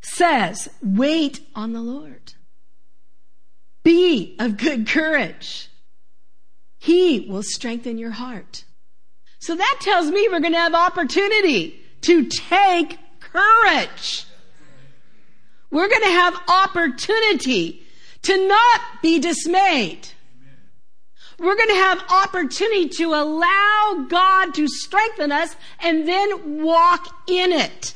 says, 0.00 0.68
wait 0.82 1.40
on 1.54 1.72
the 1.74 1.82
Lord. 1.82 2.32
Be 3.82 4.34
of 4.38 4.56
good 4.56 4.88
courage. 4.88 5.68
He 6.78 7.26
will 7.28 7.42
strengthen 7.42 7.98
your 7.98 8.12
heart. 8.12 8.64
So 9.40 9.54
that 9.54 9.78
tells 9.82 10.10
me 10.10 10.26
we're 10.30 10.40
going 10.40 10.52
to 10.52 10.58
have 10.58 10.74
opportunity 10.74 11.82
to 12.00 12.24
take 12.24 12.98
courage. 13.20 14.24
We're 15.70 15.88
going 15.88 16.02
to 16.02 16.08
have 16.08 16.40
opportunity 16.48 17.83
to 18.24 18.48
not 18.48 18.80
be 19.02 19.18
dismayed. 19.18 20.08
We're 21.38 21.56
going 21.56 21.68
to 21.68 21.74
have 21.74 22.04
opportunity 22.10 22.88
to 22.90 23.14
allow 23.14 24.06
God 24.08 24.54
to 24.54 24.68
strengthen 24.68 25.32
us 25.32 25.56
and 25.80 26.06
then 26.06 26.62
walk 26.62 27.08
in 27.28 27.52
it. 27.52 27.94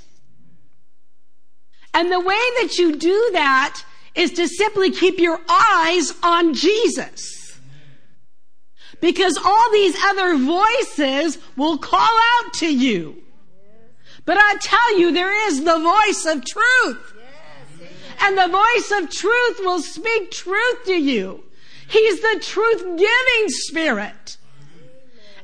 And 1.95 2.11
the 2.11 2.21
way 2.21 2.27
that 2.61 2.75
you 2.79 2.97
do 2.97 3.31
that 3.33 3.83
is 4.15 4.33
to 4.33 4.49
simply 4.49 4.91
keep 4.91 5.19
your 5.19 5.41
eyes 5.49 6.13
on 6.23 6.55
Jesus. 6.55 7.61
Because 9.01 9.39
all 9.43 9.71
these 9.73 9.97
other 10.05 10.37
voices 10.37 11.39
will 11.57 11.79
call 11.79 12.01
out 12.01 12.53
to 12.55 12.67
you. 12.67 13.23
But 14.25 14.39
I 14.39 14.57
tell 14.61 14.99
you, 14.99 15.13
there 15.13 15.49
is 15.49 15.65
the 15.65 15.79
voice 15.79 16.27
of 16.27 16.45
truth. 16.45 17.18
And 18.21 18.37
the 18.37 18.49
voice 18.49 18.93
of 19.01 19.11
truth 19.11 19.61
will 19.61 19.81
speak 19.81 20.31
truth 20.31 20.85
to 20.87 20.95
you. 20.95 21.45
He's 21.89 22.21
the 22.21 22.41
truth 22.43 22.83
giving 22.83 23.49
spirit. 23.49 24.37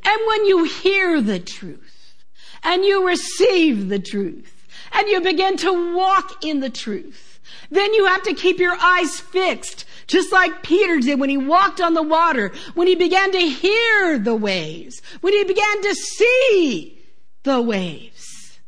And 0.04 0.20
when 0.26 0.44
you 0.44 0.64
hear 0.64 1.20
the 1.20 1.40
truth 1.40 2.14
and 2.62 2.84
you 2.84 3.06
receive 3.06 3.88
the 3.88 3.98
truth 3.98 4.66
and 4.92 5.08
you 5.08 5.20
begin 5.20 5.56
to 5.58 5.94
walk 5.96 6.44
in 6.44 6.60
the 6.60 6.70
truth, 6.70 7.40
then 7.70 7.94
you 7.94 8.04
have 8.06 8.22
to 8.24 8.34
keep 8.34 8.58
your 8.58 8.76
eyes 8.80 9.18
fixed, 9.18 9.84
just 10.06 10.32
like 10.32 10.62
Peter 10.62 11.00
did 11.00 11.18
when 11.18 11.30
he 11.30 11.37
walked 11.37 11.80
on 11.80 11.94
the 11.94 12.02
water, 12.02 12.52
when 12.74 12.87
he 12.87 12.94
began 12.94 13.32
to 13.32 13.38
hear 13.38 14.18
the 14.18 14.34
waves, 14.34 15.00
when 15.22 15.32
he 15.32 15.44
began 15.44 15.82
to 15.82 15.94
see 15.94 16.98
the 17.42 17.60
waves. 17.60 18.60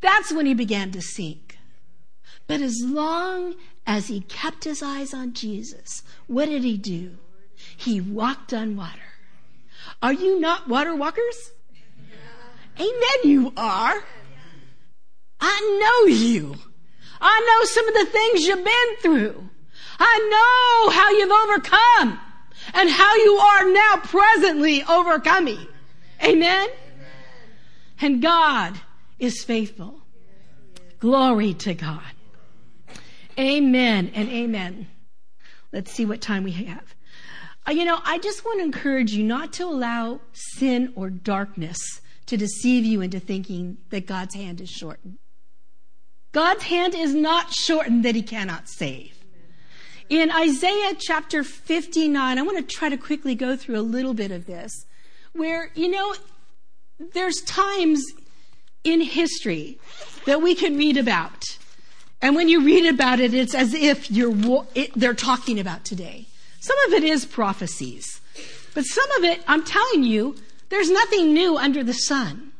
That's 0.00 0.32
when 0.32 0.46
he 0.46 0.54
began 0.54 0.92
to 0.92 1.02
sink. 1.02 1.51
But 2.52 2.60
as 2.60 2.82
long 2.84 3.54
as 3.86 4.08
he 4.08 4.20
kept 4.20 4.64
his 4.64 4.82
eyes 4.82 5.14
on 5.14 5.32
Jesus, 5.32 6.02
what 6.26 6.50
did 6.50 6.64
he 6.64 6.76
do? 6.76 7.16
He 7.78 7.98
walked 7.98 8.52
on 8.52 8.76
water. 8.76 9.00
Are 10.02 10.12
you 10.12 10.38
not 10.38 10.68
water 10.68 10.94
walkers? 10.94 11.52
Amen, 12.78 13.18
you 13.24 13.54
are. 13.56 14.04
I 15.40 15.78
know 15.80 16.14
you. 16.14 16.56
I 17.22 17.40
know 17.40 17.64
some 17.64 17.88
of 17.88 17.94
the 17.94 18.04
things 18.04 18.46
you've 18.46 18.64
been 18.64 18.96
through. 19.00 19.48
I 19.98 20.84
know 20.84 20.92
how 20.92 21.10
you've 21.10 21.30
overcome 21.30 22.20
and 22.74 22.90
how 22.90 23.14
you 23.16 23.32
are 23.32 23.72
now 23.72 23.96
presently 24.04 24.84
overcoming. 24.84 25.66
Amen? 26.22 26.68
And 27.98 28.20
God 28.20 28.78
is 29.18 29.42
faithful. 29.42 30.02
Glory 30.98 31.54
to 31.54 31.72
God. 31.72 32.11
Amen 33.38 34.12
and 34.14 34.28
amen. 34.28 34.88
Let's 35.72 35.90
see 35.90 36.04
what 36.04 36.20
time 36.20 36.44
we 36.44 36.52
have. 36.52 36.94
Uh, 37.66 37.72
you 37.72 37.84
know, 37.84 37.98
I 38.04 38.18
just 38.18 38.44
want 38.44 38.58
to 38.60 38.64
encourage 38.64 39.12
you 39.12 39.22
not 39.22 39.52
to 39.54 39.64
allow 39.64 40.20
sin 40.32 40.92
or 40.96 41.08
darkness 41.08 41.78
to 42.26 42.36
deceive 42.36 42.84
you 42.84 43.00
into 43.00 43.20
thinking 43.20 43.78
that 43.90 44.06
God's 44.06 44.34
hand 44.34 44.60
is 44.60 44.68
shortened. 44.68 45.18
God's 46.32 46.64
hand 46.64 46.94
is 46.94 47.14
not 47.14 47.52
shortened 47.52 48.04
that 48.04 48.14
he 48.14 48.22
cannot 48.22 48.68
save. 48.68 49.18
In 50.08 50.30
Isaiah 50.30 50.94
chapter 50.98 51.42
59, 51.42 52.38
I 52.38 52.42
want 52.42 52.58
to 52.58 52.74
try 52.74 52.88
to 52.88 52.96
quickly 52.96 53.34
go 53.34 53.56
through 53.56 53.78
a 53.78 53.82
little 53.82 54.14
bit 54.14 54.30
of 54.30 54.46
this, 54.46 54.84
where, 55.32 55.70
you 55.74 55.90
know, 55.90 56.14
there's 57.12 57.40
times 57.42 58.04
in 58.84 59.00
history 59.00 59.78
that 60.26 60.42
we 60.42 60.54
can 60.54 60.76
read 60.76 60.96
about 60.96 61.58
and 62.22 62.36
when 62.36 62.48
you 62.48 62.64
read 62.64 62.86
about 62.86 63.18
it, 63.18 63.34
it's 63.34 63.54
as 63.54 63.74
if 63.74 64.10
you're, 64.10 64.64
it, 64.76 64.92
they're 64.94 65.12
talking 65.12 65.58
about 65.58 65.84
today. 65.84 66.26
Some 66.60 66.76
of 66.86 66.92
it 66.92 67.02
is 67.02 67.26
prophecies. 67.26 68.20
But 68.74 68.84
some 68.84 69.10
of 69.18 69.24
it, 69.24 69.42
I'm 69.48 69.64
telling 69.64 70.04
you, 70.04 70.36
there's 70.68 70.88
nothing 70.88 71.34
new 71.34 71.58
under 71.58 71.82
the 71.82 71.92
sun. 71.92 72.52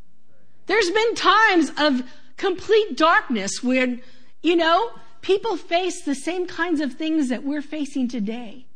There's 0.67 0.91
been 0.91 1.15
times 1.15 1.71
of 1.79 2.03
complete 2.37 2.97
darkness 2.97 3.63
where, 3.63 3.99
you 4.43 4.57
know, 4.57 4.91
people 5.23 5.57
face 5.57 6.03
the 6.03 6.17
same 6.17 6.47
kinds 6.49 6.81
of 6.81 6.95
things 6.95 7.29
that 7.29 7.45
we're 7.45 7.63
facing 7.63 8.09
today. 8.09 8.67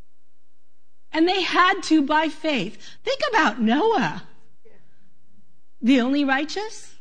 And 1.12 1.28
they 1.28 1.42
had 1.42 1.82
to 1.84 2.02
by 2.02 2.28
faith. 2.28 2.78
Think 3.02 3.20
about 3.30 3.60
Noah. 3.60 4.22
The 5.82 6.00
only 6.00 6.24
righteous? 6.24 6.94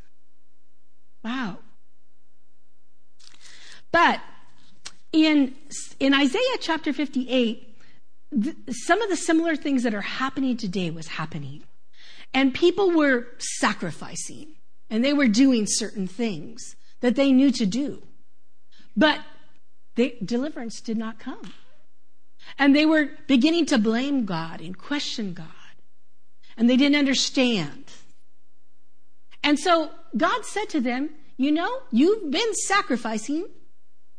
Wow. 1.24 1.60
But 3.96 4.20
in, 5.14 5.56
in 6.02 6.14
Isaiah 6.14 6.58
chapter 6.60 6.92
58, 6.92 7.80
th- 8.44 8.56
some 8.72 9.02
of 9.02 9.10
the 9.10 9.16
similar 9.16 9.56
things 9.56 9.84
that 9.84 9.94
are 9.94 10.02
happening 10.02 10.58
today 10.58 10.92
was 10.92 11.08
happening. 11.08 11.64
And 12.34 12.54
people 12.54 12.92
were 12.92 13.28
sacrificing 13.38 14.48
and 14.90 15.06
they 15.06 15.14
were 15.14 15.30
doing 15.30 15.66
certain 15.66 16.08
things 16.08 16.76
that 17.00 17.16
they 17.16 17.32
knew 17.32 17.52
to 17.52 17.66
do. 17.66 18.04
But 18.98 19.22
they, 19.96 20.18
deliverance 20.22 20.82
did 20.82 20.98
not 20.98 21.18
come. 21.18 21.54
And 22.60 22.76
they 22.76 22.86
were 22.86 23.12
beginning 23.28 23.66
to 23.68 23.78
blame 23.78 24.26
God 24.26 24.60
and 24.60 24.78
question 24.78 25.34
God. 25.34 25.48
And 26.58 26.70
they 26.70 26.76
didn't 26.76 26.98
understand. 26.98 27.86
And 29.42 29.58
so 29.58 29.92
God 30.18 30.44
said 30.44 30.68
to 30.72 30.82
them, 30.82 31.12
You 31.38 31.54
know, 31.54 31.80
you've 31.92 32.30
been 32.30 32.54
sacrificing 32.56 33.46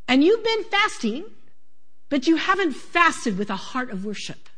and 0.09 0.23
you've 0.23 0.45
been 0.45 0.65
fasting, 0.65 1.25
but 2.09 2.27
you 2.27 2.37
haven't 2.37 2.73
fasted 2.73 3.39
with 3.39 3.51
a 3.51 3.57
heart 3.57 3.91
of 3.91 4.05
worship. 4.05 4.49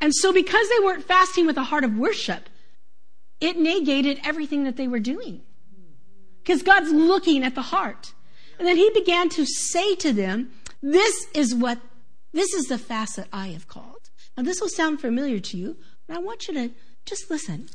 And 0.00 0.14
so, 0.14 0.32
because 0.32 0.68
they 0.68 0.84
weren't 0.84 1.04
fasting 1.04 1.46
with 1.46 1.56
a 1.56 1.64
heart 1.64 1.84
of 1.84 1.96
worship, 1.96 2.48
it 3.40 3.56
negated 3.56 4.20
everything 4.24 4.64
that 4.64 4.76
they 4.76 4.88
were 4.88 5.00
doing. 5.00 5.42
Because 6.42 6.62
God's 6.62 6.92
looking 6.92 7.44
at 7.44 7.54
the 7.54 7.62
heart. 7.62 8.12
And 8.58 8.66
then 8.66 8.76
he 8.76 8.90
began 8.90 9.28
to 9.30 9.44
say 9.44 9.94
to 9.96 10.12
them, 10.12 10.50
This 10.82 11.26
is 11.34 11.54
what, 11.54 11.78
this 12.32 12.54
is 12.54 12.66
the 12.66 12.78
fast 12.78 13.16
that 13.16 13.28
I 13.32 13.48
have 13.48 13.68
called. 13.68 14.10
Now, 14.36 14.44
this 14.44 14.60
will 14.60 14.68
sound 14.68 15.00
familiar 15.00 15.40
to 15.40 15.56
you, 15.56 15.76
but 16.06 16.16
I 16.16 16.20
want 16.20 16.48
you 16.48 16.54
to 16.54 16.70
just 17.04 17.30
listen. 17.30 17.68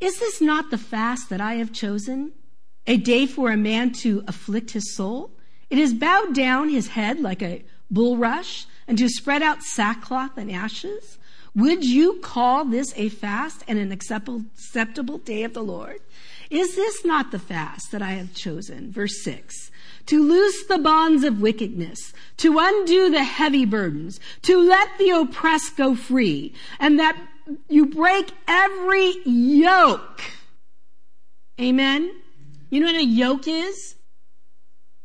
Is 0.00 0.18
this 0.18 0.40
not 0.40 0.70
the 0.70 0.78
fast 0.78 1.30
that 1.30 1.40
I 1.40 1.54
have 1.54 1.72
chosen? 1.72 2.32
A 2.86 2.96
day 2.96 3.26
for 3.26 3.50
a 3.50 3.56
man 3.56 3.92
to 4.02 4.22
afflict 4.28 4.72
his 4.72 4.94
soul. 4.94 5.30
It 5.70 5.78
is 5.78 5.94
bowed 5.94 6.34
down 6.34 6.68
his 6.68 6.88
head 6.88 7.20
like 7.20 7.42
a 7.42 7.64
bulrush 7.92 8.66
and 8.86 8.98
to 8.98 9.08
spread 9.08 9.42
out 9.42 9.62
sackcloth 9.62 10.36
and 10.36 10.50
ashes. 10.50 11.18
Would 11.56 11.84
you 11.84 12.18
call 12.20 12.64
this 12.64 12.92
a 12.96 13.08
fast 13.08 13.62
and 13.68 13.78
an 13.78 13.92
acceptable 13.92 15.18
day 15.18 15.44
of 15.44 15.54
the 15.54 15.62
Lord? 15.62 16.00
Is 16.50 16.74
this 16.76 17.04
not 17.04 17.30
the 17.30 17.38
fast 17.38 17.92
that 17.92 18.02
I 18.02 18.12
have 18.12 18.34
chosen? 18.34 18.90
Verse 18.92 19.22
6. 19.22 19.70
To 20.06 20.22
loose 20.22 20.66
the 20.66 20.78
bonds 20.78 21.24
of 21.24 21.40
wickedness, 21.40 22.12
to 22.38 22.58
undo 22.58 23.08
the 23.08 23.24
heavy 23.24 23.64
burdens, 23.64 24.20
to 24.42 24.58
let 24.60 24.98
the 24.98 25.10
oppressed 25.10 25.76
go 25.76 25.94
free, 25.94 26.52
and 26.78 26.98
that 26.98 27.16
you 27.68 27.86
break 27.86 28.32
every 28.46 29.14
yoke. 29.24 30.22
Amen. 31.60 32.10
You 32.74 32.80
know 32.80 32.86
what 32.86 32.96
a 32.96 33.04
yoke 33.04 33.46
is? 33.46 33.94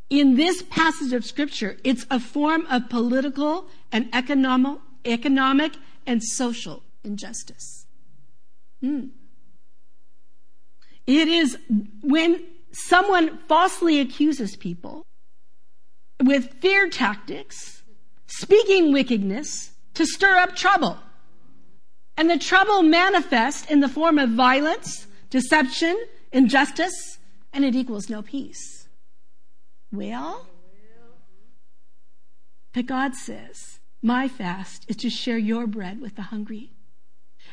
In 0.10 0.38
this 0.38 0.64
passage 0.72 1.14
of 1.14 1.24
scripture, 1.24 1.78
it's 1.84 2.04
a 2.10 2.20
form 2.20 2.66
of 2.66 2.90
political 2.90 3.68
and 3.92 4.10
economic, 4.12 4.80
economic 5.06 5.74
and 6.08 6.24
social 6.24 6.82
injustice. 7.04 7.86
Hmm. 8.82 9.10
It 11.06 11.28
is 11.28 11.60
when 12.02 12.44
someone 12.72 13.38
falsely 13.48 14.00
accuses 14.00 14.56
people 14.56 15.06
with 16.24 16.52
fear 16.62 16.90
tactics, 16.90 17.84
speaking 18.26 18.92
wickedness 18.92 19.74
to 19.94 20.08
stir 20.08 20.38
up 20.38 20.56
trouble. 20.56 20.98
And 22.18 22.32
the 22.32 22.40
trouble 22.40 22.82
manifests 22.82 23.70
in 23.70 23.80
the 23.80 23.88
form 23.88 24.18
of 24.18 24.32
violence, 24.32 25.06
deception, 25.30 25.96
injustice, 26.32 27.19
and 27.54 27.66
it 27.66 27.76
equals 27.76 28.10
no 28.10 28.22
peace. 28.22 28.88
Well, 29.92 30.48
but 32.74 32.86
God 32.86 33.16
says, 33.16 33.80
My 34.02 34.28
fast 34.28 34.86
is 34.88 34.96
to 34.98 35.10
share 35.10 35.38
your 35.38 35.68
bread 35.68 36.02
with 36.02 36.16
the 36.16 36.24
hungry, 36.24 36.72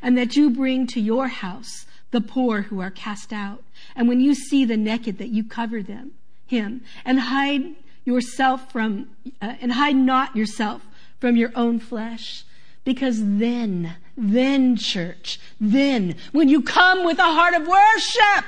and 0.03 0.17
that 0.19 0.37
you 0.37 0.51
bring 0.51 0.87
to 0.89 1.01
your 1.01 1.29
house 1.29 1.87
the 2.11 2.21
poor 2.21 2.63
who 2.63 2.81
are 2.81 2.91
cast 2.91 3.33
out. 3.33 3.63
And 3.95 4.09
when 4.09 4.21
you 4.21 4.35
see 4.35 4.65
the 4.65 4.77
naked, 4.77 5.19
that 5.19 5.29
you 5.29 5.45
cover 5.45 5.83
them, 5.83 6.13
him, 6.47 6.83
and 7.05 7.21
hide 7.21 7.75
yourself 8.05 8.71
from, 8.71 9.09
uh, 9.43 9.55
and 9.61 9.73
hide 9.73 9.97
not 9.97 10.37
yourself 10.37 10.87
from 11.19 11.37
your 11.37 11.53
own 11.55 11.81
flesh. 11.81 12.45
Because 12.85 13.19
then, 13.19 13.97
then 14.17 14.77
church, 14.77 15.41
then, 15.61 16.15
when 16.31 16.49
you 16.49 16.63
come 16.63 17.05
with 17.05 17.19
a 17.19 17.23
heart 17.23 17.55
of 17.55 17.67
worship, 17.67 18.45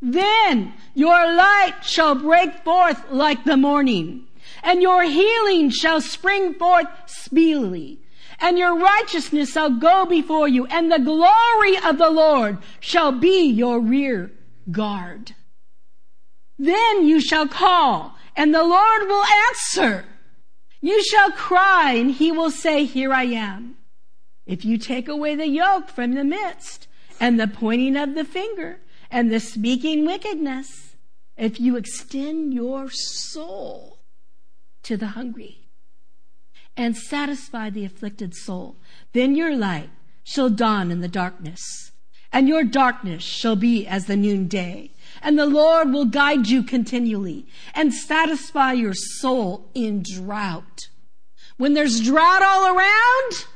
then 0.00 0.72
your 0.94 1.34
light 1.34 1.76
shall 1.82 2.14
break 2.14 2.54
forth 2.64 3.10
like 3.10 3.44
the 3.44 3.56
morning, 3.56 4.26
and 4.62 4.80
your 4.80 5.04
healing 5.04 5.70
shall 5.70 6.00
spring 6.00 6.54
forth 6.54 6.86
speedily, 7.06 8.00
and 8.38 8.58
your 8.58 8.78
righteousness 8.78 9.52
shall 9.52 9.70
go 9.70 10.06
before 10.06 10.48
you, 10.48 10.66
and 10.66 10.90
the 10.90 10.98
glory 10.98 11.76
of 11.84 11.98
the 11.98 12.10
Lord 12.10 12.58
shall 12.80 13.12
be 13.12 13.44
your 13.44 13.80
rear 13.80 14.32
guard. 14.70 15.34
Then 16.58 17.06
you 17.06 17.20
shall 17.20 17.46
call, 17.46 18.16
and 18.36 18.54
the 18.54 18.64
Lord 18.64 19.02
will 19.02 19.24
answer. 19.48 20.06
You 20.80 21.02
shall 21.04 21.30
cry, 21.32 21.92
and 21.92 22.10
he 22.10 22.32
will 22.32 22.50
say, 22.50 22.84
Here 22.84 23.12
I 23.12 23.24
am. 23.24 23.76
If 24.46 24.64
you 24.64 24.78
take 24.78 25.08
away 25.08 25.34
the 25.34 25.48
yoke 25.48 25.90
from 25.90 26.14
the 26.14 26.24
midst, 26.24 26.88
and 27.20 27.38
the 27.38 27.46
pointing 27.46 27.96
of 27.96 28.14
the 28.14 28.24
finger, 28.24 28.80
and 29.10 29.30
the 29.30 29.40
speaking 29.40 30.06
wickedness, 30.06 30.96
if 31.36 31.58
you 31.58 31.76
extend 31.76 32.54
your 32.54 32.90
soul 32.90 33.98
to 34.82 34.96
the 34.96 35.08
hungry 35.08 35.68
and 36.76 36.96
satisfy 36.96 37.70
the 37.70 37.84
afflicted 37.84 38.34
soul, 38.34 38.76
then 39.12 39.34
your 39.34 39.56
light 39.56 39.90
shall 40.22 40.50
dawn 40.50 40.90
in 40.90 41.00
the 41.00 41.08
darkness, 41.08 41.92
and 42.32 42.46
your 42.46 42.62
darkness 42.62 43.22
shall 43.22 43.56
be 43.56 43.86
as 43.86 44.06
the 44.06 44.16
noonday. 44.16 44.90
And 45.22 45.38
the 45.38 45.46
Lord 45.46 45.92
will 45.92 46.04
guide 46.04 46.46
you 46.46 46.62
continually 46.62 47.46
and 47.74 47.92
satisfy 47.92 48.72
your 48.72 48.94
soul 48.94 49.68
in 49.74 50.02
drought. 50.02 50.88
When 51.56 51.74
there's 51.74 52.00
drought 52.00 52.42
all 52.42 52.74
around, 52.74 53.46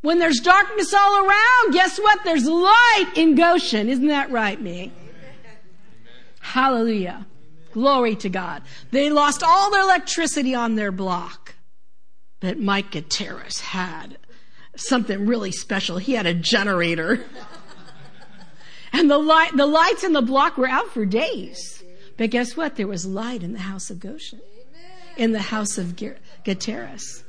when 0.00 0.18
there's 0.18 0.40
darkness 0.40 0.94
all 0.94 1.26
around, 1.26 1.72
guess 1.72 1.98
what? 1.98 2.22
There's 2.24 2.46
light 2.46 3.12
in 3.14 3.34
Goshen. 3.34 3.88
Isn't 3.88 4.08
that 4.08 4.30
right, 4.30 4.60
me? 4.60 4.92
Hallelujah. 6.40 7.26
Glory 7.72 8.16
to 8.16 8.28
God. 8.28 8.62
They 8.90 9.10
lost 9.10 9.42
all 9.42 9.70
their 9.70 9.82
electricity 9.82 10.54
on 10.54 10.76
their 10.76 10.92
block. 10.92 11.54
But 12.40 12.58
Mike 12.58 12.92
Gutierrez 12.92 13.60
had 13.60 14.18
something 14.76 15.26
really 15.26 15.52
special. 15.52 15.98
He 15.98 16.12
had 16.14 16.26
a 16.26 16.34
generator. 16.34 17.24
And 18.92 19.10
the 19.10 19.18
light, 19.18 19.56
the 19.56 19.66
lights 19.66 20.02
in 20.04 20.12
the 20.12 20.22
block 20.22 20.56
were 20.56 20.68
out 20.68 20.90
for 20.90 21.04
days. 21.04 21.82
But 22.16 22.30
guess 22.30 22.56
what? 22.56 22.76
There 22.76 22.86
was 22.86 23.06
light 23.06 23.42
in 23.42 23.52
the 23.52 23.60
house 23.60 23.90
of 23.90 24.00
Goshen, 24.00 24.40
in 25.16 25.32
the 25.32 25.40
house 25.40 25.78
of 25.78 25.94
Gutierrez. 26.44 27.22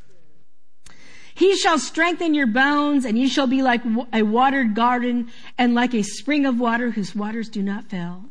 He 1.39 1.55
shall 1.55 1.79
strengthen 1.79 2.33
your 2.33 2.47
bones, 2.47 3.05
and 3.05 3.17
you 3.17 3.29
shall 3.29 3.47
be 3.47 3.61
like 3.61 3.81
a 4.11 4.23
watered 4.23 4.75
garden 4.75 5.31
and 5.57 5.73
like 5.73 5.93
a 5.93 6.03
spring 6.03 6.45
of 6.45 6.59
water 6.59 6.91
whose 6.91 7.15
waters 7.15 7.47
do 7.47 7.63
not 7.63 7.89
fail. 7.89 8.25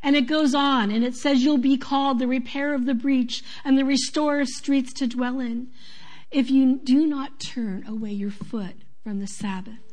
And 0.00 0.14
it 0.14 0.28
goes 0.28 0.54
on, 0.54 0.92
and 0.92 1.02
it 1.02 1.16
says, 1.16 1.42
You'll 1.42 1.58
be 1.58 1.76
called 1.76 2.20
the 2.20 2.28
repairer 2.28 2.72
of 2.72 2.86
the 2.86 2.94
breach 2.94 3.42
and 3.64 3.76
the 3.76 3.84
restorer 3.84 4.42
of 4.42 4.48
streets 4.48 4.92
to 4.92 5.08
dwell 5.08 5.40
in, 5.40 5.70
if 6.30 6.52
you 6.52 6.78
do 6.84 7.04
not 7.04 7.40
turn 7.40 7.84
away 7.84 8.12
your 8.12 8.30
foot 8.30 8.76
from 9.02 9.18
the 9.18 9.26
Sabbath 9.26 9.92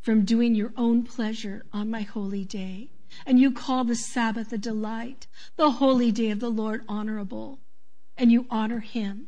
from 0.00 0.24
doing 0.24 0.54
your 0.54 0.72
own 0.76 1.02
pleasure 1.02 1.64
on 1.72 1.90
my 1.90 2.02
holy 2.02 2.44
day. 2.44 2.92
And 3.26 3.40
you 3.40 3.50
call 3.50 3.82
the 3.82 3.96
Sabbath 3.96 4.52
a 4.52 4.58
delight, 4.58 5.26
the 5.56 5.72
holy 5.72 6.12
day 6.12 6.30
of 6.30 6.38
the 6.38 6.50
Lord 6.50 6.84
honorable. 6.88 7.58
And 8.16 8.30
you 8.30 8.46
honor 8.48 8.78
him, 8.78 9.26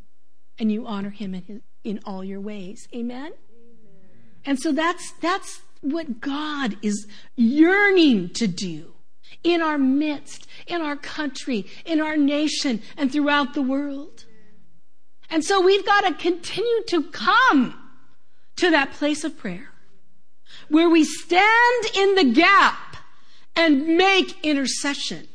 and 0.61 0.71
you 0.71 0.87
honor 0.87 1.11
him 1.11 1.35
in, 1.35 1.43
his, 1.43 1.61
in 1.85 2.01
all 2.05 2.25
your 2.25 2.41
ways. 2.41 2.89
Amen? 2.95 3.17
Amen? 3.19 3.33
And 4.45 4.61
so 4.61 4.73
that's, 4.73 5.13
that's 5.21 5.61
what 5.81 6.21
God 6.21 6.77
is 6.83 7.07
yearning 7.37 8.31
to 8.31 8.47
do 8.47 8.93
in 9.43 9.63
our 9.63 9.79
midst, 9.79 10.47
in 10.67 10.83
our 10.83 10.97
country, 10.97 11.67
in 11.85 12.01
our 12.01 12.17
nation, 12.17 12.83
and 12.97 13.11
throughout 13.11 13.55
the 13.55 13.63
world. 13.63 14.25
And 15.31 15.45
so 15.45 15.61
we've 15.61 15.87
got 15.87 16.03
to 16.03 16.15
continue 16.15 16.83
to 16.89 17.05
come 17.05 17.75
to 18.57 18.71
that 18.71 18.93
place 18.93 19.25
of 19.25 19.39
prayer 19.39 19.69
where 20.69 20.89
we 20.89 21.05
stand 21.05 21.85
in 21.95 22.15
the 22.17 22.33
gap 22.33 22.97
and 23.57 23.97
make 23.97 24.45
intercession. 24.45 25.29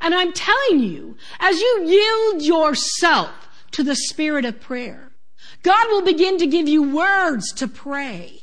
And 0.00 0.14
I'm 0.14 0.32
telling 0.32 0.80
you, 0.80 1.16
as 1.40 1.60
you 1.60 1.84
yield 1.86 2.42
yourself 2.42 3.30
to 3.72 3.82
the 3.82 3.96
spirit 3.96 4.44
of 4.44 4.60
prayer, 4.60 5.07
God 5.62 5.88
will 5.88 6.02
begin 6.02 6.38
to 6.38 6.46
give 6.46 6.68
you 6.68 6.94
words 6.94 7.52
to 7.54 7.68
pray. 7.68 8.42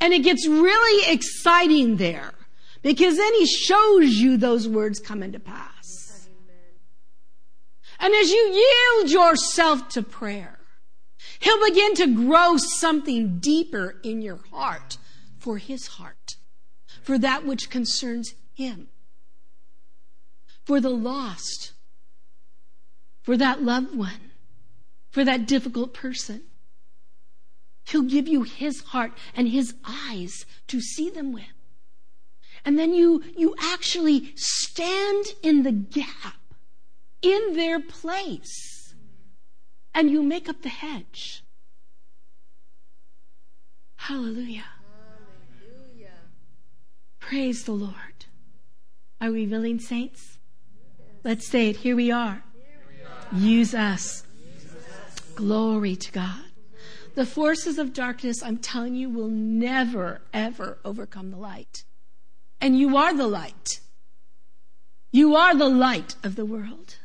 And 0.00 0.12
it 0.12 0.24
gets 0.24 0.46
really 0.46 1.12
exciting 1.12 1.96
there 1.96 2.34
because 2.82 3.16
then 3.16 3.34
he 3.34 3.46
shows 3.46 4.14
you 4.14 4.36
those 4.36 4.68
words 4.68 4.98
come 4.98 5.22
into 5.22 5.38
pass. 5.38 6.28
And 8.00 8.12
as 8.14 8.30
you 8.32 8.66
yield 9.00 9.10
yourself 9.12 9.88
to 9.90 10.02
prayer, 10.02 10.58
he'll 11.38 11.64
begin 11.64 11.94
to 11.94 12.26
grow 12.26 12.56
something 12.56 13.38
deeper 13.38 13.96
in 14.02 14.22
your 14.22 14.40
heart 14.50 14.98
for 15.38 15.58
his 15.58 15.86
heart, 15.86 16.36
for 17.00 17.16
that 17.18 17.46
which 17.46 17.70
concerns 17.70 18.34
him, 18.54 18.88
for 20.64 20.80
the 20.80 20.90
lost, 20.90 21.72
for 23.22 23.36
that 23.36 23.62
loved 23.62 23.96
one, 23.96 24.31
for 25.12 25.24
that 25.24 25.46
difficult 25.46 25.94
person. 25.94 26.42
He'll 27.84 28.02
give 28.02 28.26
you 28.26 28.42
his 28.42 28.80
heart 28.80 29.12
and 29.36 29.48
his 29.48 29.74
eyes 29.84 30.46
to 30.68 30.80
see 30.80 31.10
them 31.10 31.32
with. 31.32 31.44
And 32.64 32.78
then 32.78 32.94
you, 32.94 33.22
you 33.36 33.54
actually 33.60 34.32
stand 34.36 35.26
in 35.42 35.62
the 35.62 35.72
gap, 35.72 36.36
in 37.20 37.54
their 37.54 37.78
place, 37.78 38.94
and 39.94 40.10
you 40.10 40.22
make 40.22 40.48
up 40.48 40.62
the 40.62 40.68
hedge. 40.68 41.44
Hallelujah. 43.96 44.64
Praise 47.20 47.64
the 47.64 47.72
Lord. 47.72 47.94
Are 49.20 49.30
we 49.30 49.46
willing, 49.46 49.78
saints? 49.78 50.38
Let's 51.24 51.46
say 51.46 51.70
it. 51.70 51.76
Here 51.76 51.94
we 51.94 52.10
are. 52.10 52.42
Use 53.32 53.74
us. 53.74 54.24
Glory 55.34 55.96
to 55.96 56.12
God. 56.12 56.44
The 57.14 57.26
forces 57.26 57.78
of 57.78 57.92
darkness, 57.92 58.42
I'm 58.42 58.58
telling 58.58 58.94
you, 58.94 59.10
will 59.10 59.28
never, 59.28 60.22
ever 60.32 60.78
overcome 60.84 61.30
the 61.30 61.36
light. 61.36 61.84
And 62.60 62.78
you 62.78 62.96
are 62.96 63.12
the 63.14 63.26
light. 63.26 63.80
You 65.10 65.36
are 65.36 65.54
the 65.54 65.68
light 65.68 66.14
of 66.22 66.36
the 66.36 66.46
world. 66.46 66.96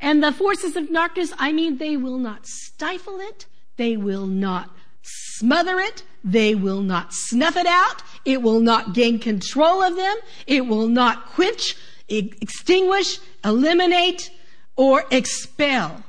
And 0.00 0.22
the 0.22 0.32
forces 0.32 0.76
of 0.76 0.92
darkness, 0.92 1.32
I 1.38 1.52
mean, 1.52 1.78
they 1.78 1.96
will 1.96 2.18
not 2.18 2.46
stifle 2.46 3.20
it. 3.20 3.46
They 3.76 3.96
will 3.96 4.26
not 4.26 4.70
smother 5.02 5.78
it. 5.78 6.02
They 6.22 6.54
will 6.54 6.80
not 6.80 7.12
snuff 7.12 7.56
it 7.56 7.66
out. 7.66 8.02
It 8.24 8.42
will 8.42 8.60
not 8.60 8.94
gain 8.94 9.18
control 9.18 9.82
of 9.82 9.96
them. 9.96 10.16
It 10.46 10.66
will 10.66 10.88
not 10.88 11.26
quench, 11.26 11.76
extinguish, 12.08 13.18
eliminate, 13.44 14.30
or 14.76 15.04
expel 15.10 16.02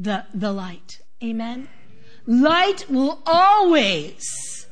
the, 0.00 0.24
the, 0.32 0.52
light. 0.52 1.00
Amen? 1.22 1.68
Light 2.26 2.88
will 2.88 3.22
always, 3.26 4.66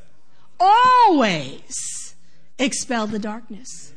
always 0.59 2.15
expel 2.57 3.07
the 3.07 3.19
darkness. 3.19 3.93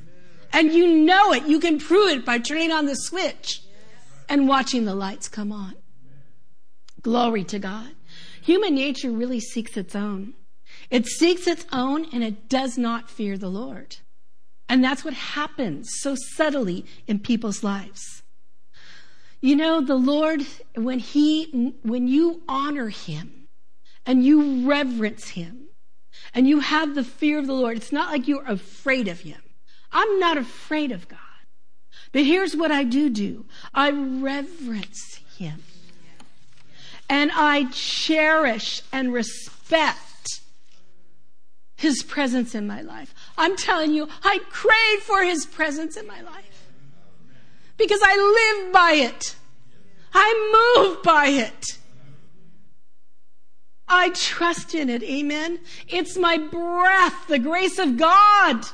And 0.52 0.72
you 0.72 0.86
know 0.86 1.32
it. 1.32 1.46
You 1.46 1.58
can 1.58 1.78
prove 1.78 2.10
it 2.10 2.26
by 2.26 2.38
turning 2.38 2.70
on 2.70 2.84
the 2.84 2.94
switch 2.94 3.62
and 4.28 4.46
watching 4.46 4.84
the 4.84 4.94
lights 4.94 5.28
come 5.28 5.50
on. 5.50 5.74
Glory 7.00 7.44
to 7.44 7.58
God. 7.58 7.92
Human 8.42 8.74
nature 8.74 9.10
really 9.10 9.40
seeks 9.40 9.76
its 9.76 9.96
own. 9.96 10.34
It 10.90 11.06
seeks 11.06 11.46
its 11.46 11.64
own 11.72 12.06
and 12.12 12.22
it 12.22 12.48
does 12.48 12.76
not 12.76 13.10
fear 13.10 13.38
the 13.38 13.48
Lord. 13.48 13.96
And 14.68 14.84
that's 14.84 15.04
what 15.04 15.14
happens 15.14 15.88
so 16.00 16.14
subtly 16.36 16.84
in 17.06 17.18
people's 17.18 17.62
lives. 17.62 18.21
You 19.42 19.56
know, 19.56 19.80
the 19.80 19.96
Lord, 19.96 20.46
when 20.76 21.00
He, 21.00 21.74
when 21.82 22.06
you 22.06 22.42
honor 22.48 22.88
Him 22.88 23.48
and 24.06 24.24
you 24.24 24.68
reverence 24.68 25.30
Him 25.30 25.66
and 26.32 26.48
you 26.48 26.60
have 26.60 26.94
the 26.94 27.02
fear 27.02 27.40
of 27.40 27.48
the 27.48 27.52
Lord, 27.52 27.76
it's 27.76 27.90
not 27.90 28.12
like 28.12 28.28
you're 28.28 28.46
afraid 28.46 29.08
of 29.08 29.20
Him. 29.20 29.42
I'm 29.90 30.20
not 30.20 30.38
afraid 30.38 30.92
of 30.92 31.08
God. 31.08 31.18
But 32.12 32.22
here's 32.22 32.54
what 32.54 32.70
I 32.70 32.84
do 32.84 33.10
do. 33.10 33.44
I 33.74 33.90
reverence 33.90 35.20
Him 35.36 35.64
and 37.10 37.32
I 37.34 37.64
cherish 37.72 38.82
and 38.92 39.12
respect 39.12 40.40
His 41.74 42.04
presence 42.04 42.54
in 42.54 42.68
my 42.68 42.80
life. 42.80 43.12
I'm 43.36 43.56
telling 43.56 43.92
you, 43.92 44.08
I 44.22 44.38
crave 44.50 45.00
for 45.00 45.24
His 45.24 45.46
presence 45.46 45.96
in 45.96 46.06
my 46.06 46.20
life 46.20 46.51
because 47.82 48.00
I 48.02 48.60
live 48.62 48.72
by 48.72 48.92
it. 48.92 49.34
I 50.14 50.76
move 50.76 51.02
by 51.02 51.26
it. 51.26 51.78
I 53.88 54.10
trust 54.10 54.74
in 54.74 54.88
it. 54.88 55.02
Amen. 55.02 55.58
It's 55.88 56.16
my 56.16 56.38
breath. 56.38 57.26
The 57.26 57.38
grace 57.38 57.78
of 57.78 57.96
God 57.96 58.64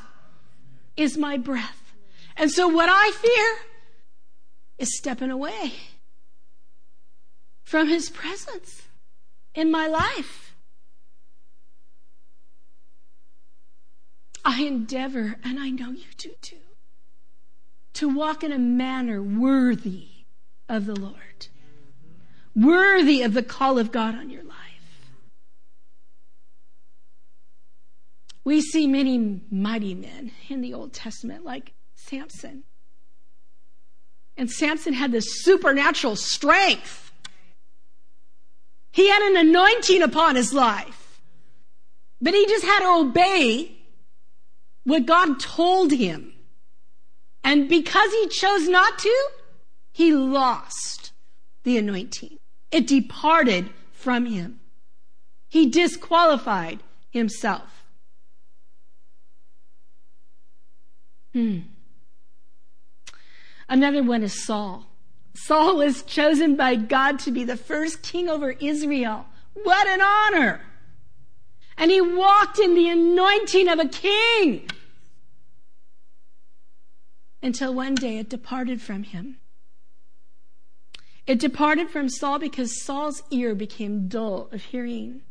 is 0.96 1.16
my 1.16 1.38
breath. 1.38 1.94
And 2.36 2.50
so 2.50 2.68
what 2.68 2.88
I 2.90 3.10
fear 3.12 3.56
is 4.78 4.96
stepping 4.96 5.30
away 5.30 5.72
from 7.62 7.88
his 7.88 8.10
presence 8.10 8.82
in 9.54 9.70
my 9.70 9.86
life. 9.86 10.54
I 14.44 14.62
endeavor, 14.62 15.36
and 15.42 15.58
I 15.58 15.70
know 15.70 15.90
you 15.90 16.04
do 16.16 16.30
too, 16.40 16.56
to 17.94 18.08
walk 18.08 18.44
in 18.44 18.52
a 18.52 18.58
manner 18.58 19.22
worthy 19.22 20.08
of 20.68 20.86
the 20.86 20.94
Lord, 20.94 21.48
worthy 22.54 23.22
of 23.22 23.34
the 23.34 23.42
call 23.42 23.78
of 23.78 23.90
God 23.90 24.14
on 24.14 24.30
your 24.30 24.44
life. 24.44 24.56
We 28.44 28.62
see 28.62 28.86
many 28.86 29.42
mighty 29.50 29.94
men 29.94 30.32
in 30.48 30.62
the 30.62 30.72
Old 30.72 30.92
Testament, 30.92 31.44
like 31.44 31.74
Samson. 31.94 32.64
And 34.38 34.50
Samson 34.50 34.94
had 34.94 35.12
this 35.12 35.42
supernatural 35.42 36.16
strength. 36.16 37.12
He 38.90 39.08
had 39.08 39.20
an 39.22 39.48
anointing 39.48 40.00
upon 40.00 40.36
his 40.36 40.54
life. 40.54 41.20
But 42.20 42.34
he 42.34 42.46
just 42.46 42.64
had 42.64 42.80
to 42.80 43.00
obey 43.00 43.76
what 44.84 45.06
God 45.06 45.38
told 45.38 45.92
him. 45.92 46.32
And 47.42 47.68
because 47.68 48.12
he 48.12 48.28
chose 48.28 48.68
not 48.68 48.98
to, 48.98 49.28
he 49.92 50.12
lost 50.12 51.12
the 51.64 51.78
anointing. 51.78 52.38
It 52.70 52.86
departed 52.86 53.70
from 53.92 54.26
him. 54.26 54.60
He 55.48 55.68
disqualified 55.68 56.80
himself. 57.10 57.84
Hmm. 61.32 61.60
Another 63.68 64.02
one 64.02 64.22
is 64.22 64.44
Saul. 64.44 64.86
Saul 65.34 65.76
was 65.76 66.02
chosen 66.02 66.56
by 66.56 66.74
God 66.74 67.18
to 67.20 67.30
be 67.30 67.44
the 67.44 67.56
first 67.56 68.02
king 68.02 68.28
over 68.28 68.50
Israel. 68.52 69.26
What 69.54 69.86
an 69.86 70.00
honor! 70.00 70.62
And 71.76 71.90
he 71.90 72.00
walked 72.00 72.58
in 72.58 72.74
the 72.74 72.88
anointing 72.88 73.68
of 73.68 73.78
a 73.78 73.88
king 73.88 74.68
until 77.42 77.74
one 77.74 77.94
day 77.94 78.18
it 78.18 78.28
departed 78.28 78.80
from 78.80 79.04
him. 79.04 79.38
It 81.26 81.38
departed 81.38 81.90
from 81.90 82.08
Saul 82.08 82.38
because 82.38 82.82
Saul's 82.82 83.22
ear 83.30 83.54
became 83.54 84.08
dull 84.08 84.48
of 84.50 84.64
hearing. 84.64 85.22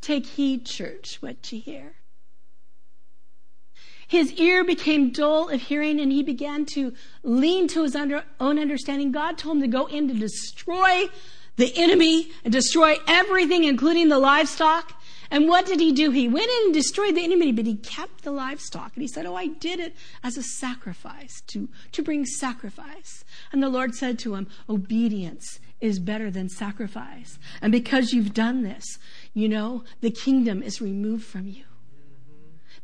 Take 0.00 0.26
heed, 0.26 0.66
church, 0.66 1.18
what 1.20 1.52
you 1.52 1.60
hear. 1.60 1.94
His 4.08 4.32
ear 4.34 4.64
became 4.64 5.10
dull 5.10 5.48
of 5.48 5.62
hearing 5.62 6.00
and 6.00 6.12
he 6.12 6.22
began 6.22 6.66
to 6.74 6.92
lean 7.22 7.68
to 7.68 7.84
his 7.84 7.94
under, 7.94 8.24
own 8.40 8.58
understanding. 8.58 9.12
God 9.12 9.38
told 9.38 9.56
him 9.56 9.62
to 9.62 9.68
go 9.68 9.86
in 9.86 10.08
to 10.08 10.14
destroy 10.14 11.06
the 11.56 11.72
enemy 11.76 12.30
and 12.44 12.52
destroy 12.52 12.96
everything, 13.06 13.64
including 13.64 14.08
the 14.08 14.18
livestock. 14.18 15.00
And 15.32 15.48
what 15.48 15.64
did 15.64 15.80
he 15.80 15.92
do? 15.92 16.10
He 16.10 16.28
went 16.28 16.50
in 16.50 16.66
and 16.66 16.74
destroyed 16.74 17.14
the 17.14 17.24
enemy, 17.24 17.52
but 17.52 17.64
he 17.64 17.76
kept 17.76 18.22
the 18.22 18.30
livestock. 18.30 18.92
And 18.94 19.00
he 19.02 19.08
said, 19.08 19.24
Oh, 19.24 19.34
I 19.34 19.46
did 19.46 19.80
it 19.80 19.96
as 20.22 20.36
a 20.36 20.42
sacrifice, 20.42 21.40
to, 21.46 21.70
to 21.92 22.02
bring 22.02 22.26
sacrifice. 22.26 23.24
And 23.50 23.62
the 23.62 23.70
Lord 23.70 23.94
said 23.94 24.18
to 24.20 24.34
him, 24.34 24.46
Obedience 24.68 25.58
is 25.80 25.98
better 25.98 26.30
than 26.30 26.50
sacrifice. 26.50 27.38
And 27.62 27.72
because 27.72 28.12
you've 28.12 28.34
done 28.34 28.62
this, 28.62 28.84
you 29.32 29.48
know, 29.48 29.84
the 30.02 30.10
kingdom 30.10 30.62
is 30.62 30.82
removed 30.82 31.24
from 31.24 31.48
you. 31.48 31.64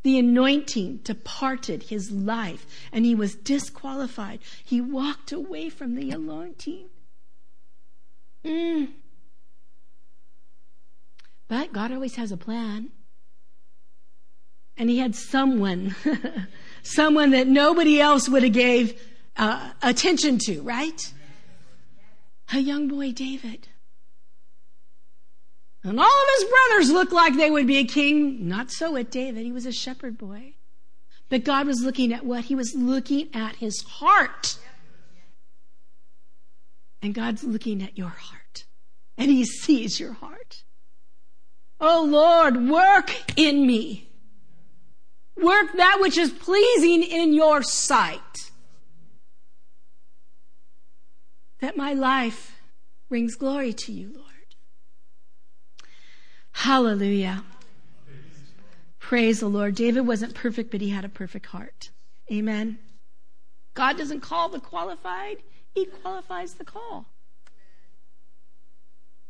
The 0.01 0.17
anointing 0.17 1.01
departed 1.03 1.83
his 1.83 2.09
life 2.09 2.65
and 2.91 3.05
he 3.05 3.13
was 3.13 3.35
disqualified. 3.35 4.39
He 4.65 4.81
walked 4.81 5.31
away 5.31 5.69
from 5.69 5.93
the 5.93 6.09
anointing. 6.09 6.87
Mm. 8.43 8.93
But 11.49 11.73
God 11.73 11.91
always 11.91 12.15
has 12.15 12.31
a 12.31 12.37
plan. 12.37 12.91
And 14.77 14.89
he 14.89 14.99
had 14.99 15.15
someone, 15.15 15.95
someone 16.83 17.31
that 17.31 17.47
nobody 17.47 17.99
else 17.99 18.29
would 18.29 18.43
have 18.43 18.53
gave 18.53 19.01
uh, 19.35 19.71
attention 19.81 20.37
to, 20.45 20.61
right? 20.61 21.13
A 22.53 22.59
young 22.59 22.87
boy, 22.87 23.11
David. 23.11 23.67
And 25.83 25.99
all 25.99 26.05
of 26.05 26.27
his 26.37 26.49
brothers 26.49 26.91
looked 26.91 27.11
like 27.11 27.35
they 27.35 27.49
would 27.49 27.67
be 27.67 27.77
a 27.77 27.85
king. 27.85 28.47
Not 28.47 28.71
so 28.71 28.93
with 28.93 29.09
David. 29.09 29.43
He 29.43 29.51
was 29.51 29.65
a 29.65 29.71
shepherd 29.71 30.17
boy. 30.17 30.53
But 31.29 31.43
God 31.43 31.67
was 31.67 31.81
looking 31.81 32.13
at 32.13 32.25
what? 32.25 32.45
He 32.45 32.55
was 32.55 32.75
looking 32.75 33.29
at 33.33 33.55
his 33.57 33.81
heart. 33.81 34.57
And 37.01 37.13
God's 37.13 37.43
looking 37.43 37.81
at 37.81 37.97
your 37.97 38.09
heart. 38.09 38.65
And 39.17 39.31
he 39.31 39.45
sees 39.45 39.99
your 39.99 40.13
heart. 40.13 40.38
Oh 41.81 42.03
Lord, 42.03 42.69
work 42.69 43.11
in 43.37 43.65
me. 43.65 44.09
Work 45.37 45.73
that 45.77 45.99
which 46.01 46.17
is 46.17 46.31
pleasing 46.31 47.03
in 47.03 47.33
your 47.33 47.63
sight. 47.63 48.51
That 51.61 51.77
my 51.77 51.93
life 51.93 52.59
brings 53.07 53.35
glory 53.35 53.73
to 53.73 53.91
you, 53.91 54.11
Lord. 54.13 54.25
Hallelujah. 56.51 57.43
Praise 58.99 59.39
the 59.39 59.47
Lord. 59.47 59.75
David 59.75 60.01
wasn't 60.01 60.35
perfect, 60.35 60.71
but 60.71 60.81
he 60.81 60.89
had 60.89 61.05
a 61.05 61.09
perfect 61.09 61.47
heart. 61.47 61.89
Amen. 62.31 62.77
God 63.73 63.97
doesn't 63.97 64.19
call 64.19 64.49
the 64.49 64.59
qualified, 64.59 65.37
he 65.73 65.85
qualifies 65.85 66.55
the 66.55 66.65
call. 66.65 67.05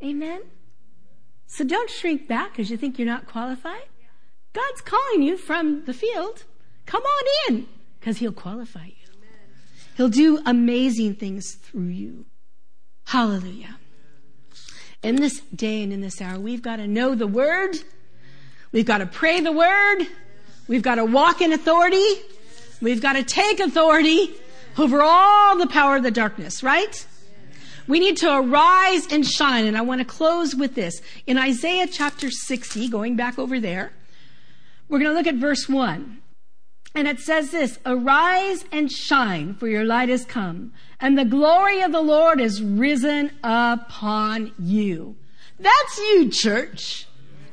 Amen. 0.03 0.41
So 1.51 1.65
don't 1.65 1.89
shrink 1.89 2.27
back 2.27 2.51
because 2.51 2.69
you 2.69 2.77
think 2.77 2.99
you're 2.99 3.07
not 3.07 3.25
qualified. 3.27 3.87
God's 4.53 4.81
calling 4.81 5.23
you 5.23 5.35
from 5.35 5.83
the 5.85 5.93
field. 5.93 6.43
Come 6.85 7.01
on 7.01 7.25
in 7.47 7.65
because 7.99 8.19
he'll 8.19 8.31
qualify 8.31 8.85
you. 8.85 8.93
He'll 9.97 10.09
do 10.09 10.41
amazing 10.45 11.15
things 11.15 11.55
through 11.55 11.87
you. 11.87 12.25
Hallelujah. 13.07 13.77
In 15.01 15.15
this 15.15 15.39
day 15.53 15.81
and 15.81 15.91
in 15.91 16.01
this 16.01 16.21
hour, 16.21 16.39
we've 16.39 16.61
got 16.61 16.75
to 16.75 16.87
know 16.87 17.15
the 17.15 17.27
word. 17.27 17.75
We've 18.71 18.85
got 18.85 18.99
to 18.99 19.07
pray 19.07 19.41
the 19.41 19.51
word. 19.51 20.07
We've 20.67 20.83
got 20.83 20.95
to 20.95 21.05
walk 21.05 21.41
in 21.41 21.51
authority. 21.51 22.05
We've 22.79 23.01
got 23.01 23.13
to 23.13 23.23
take 23.23 23.59
authority 23.59 24.35
over 24.77 25.01
all 25.01 25.57
the 25.57 25.67
power 25.67 25.95
of 25.97 26.03
the 26.03 26.11
darkness, 26.11 26.61
right? 26.61 27.05
We 27.89 27.99
need 27.99 28.17
to 28.17 28.31
arise 28.31 29.07
and 29.11 29.25
shine. 29.25 29.65
And 29.65 29.75
I 29.75 29.81
want 29.81 29.99
to 29.99 30.05
close 30.05 30.53
with 30.53 30.75
this. 30.75 31.01
In 31.25 31.39
Isaiah 31.39 31.87
chapter 31.87 32.29
60, 32.29 32.87
going 32.87 33.15
back 33.15 33.39
over 33.39 33.59
there, 33.59 33.93
we're 34.87 34.99
going 34.99 35.09
to 35.09 35.17
look 35.17 35.25
at 35.25 35.41
verse 35.41 35.67
1. 35.67 36.19
And 36.93 37.07
it 37.07 37.19
says 37.19 37.49
this, 37.49 37.79
arise 37.87 38.63
and 38.71 38.91
shine 38.91 39.55
for 39.55 39.67
your 39.67 39.83
light 39.83 40.09
has 40.09 40.23
come 40.23 40.71
and 40.99 41.17
the 41.17 41.25
glory 41.25 41.81
of 41.81 41.91
the 41.91 42.01
Lord 42.01 42.39
is 42.39 42.61
risen 42.61 43.31
upon 43.43 44.51
you. 44.59 45.15
That's 45.59 45.97
you, 45.97 46.29
church. 46.29 47.07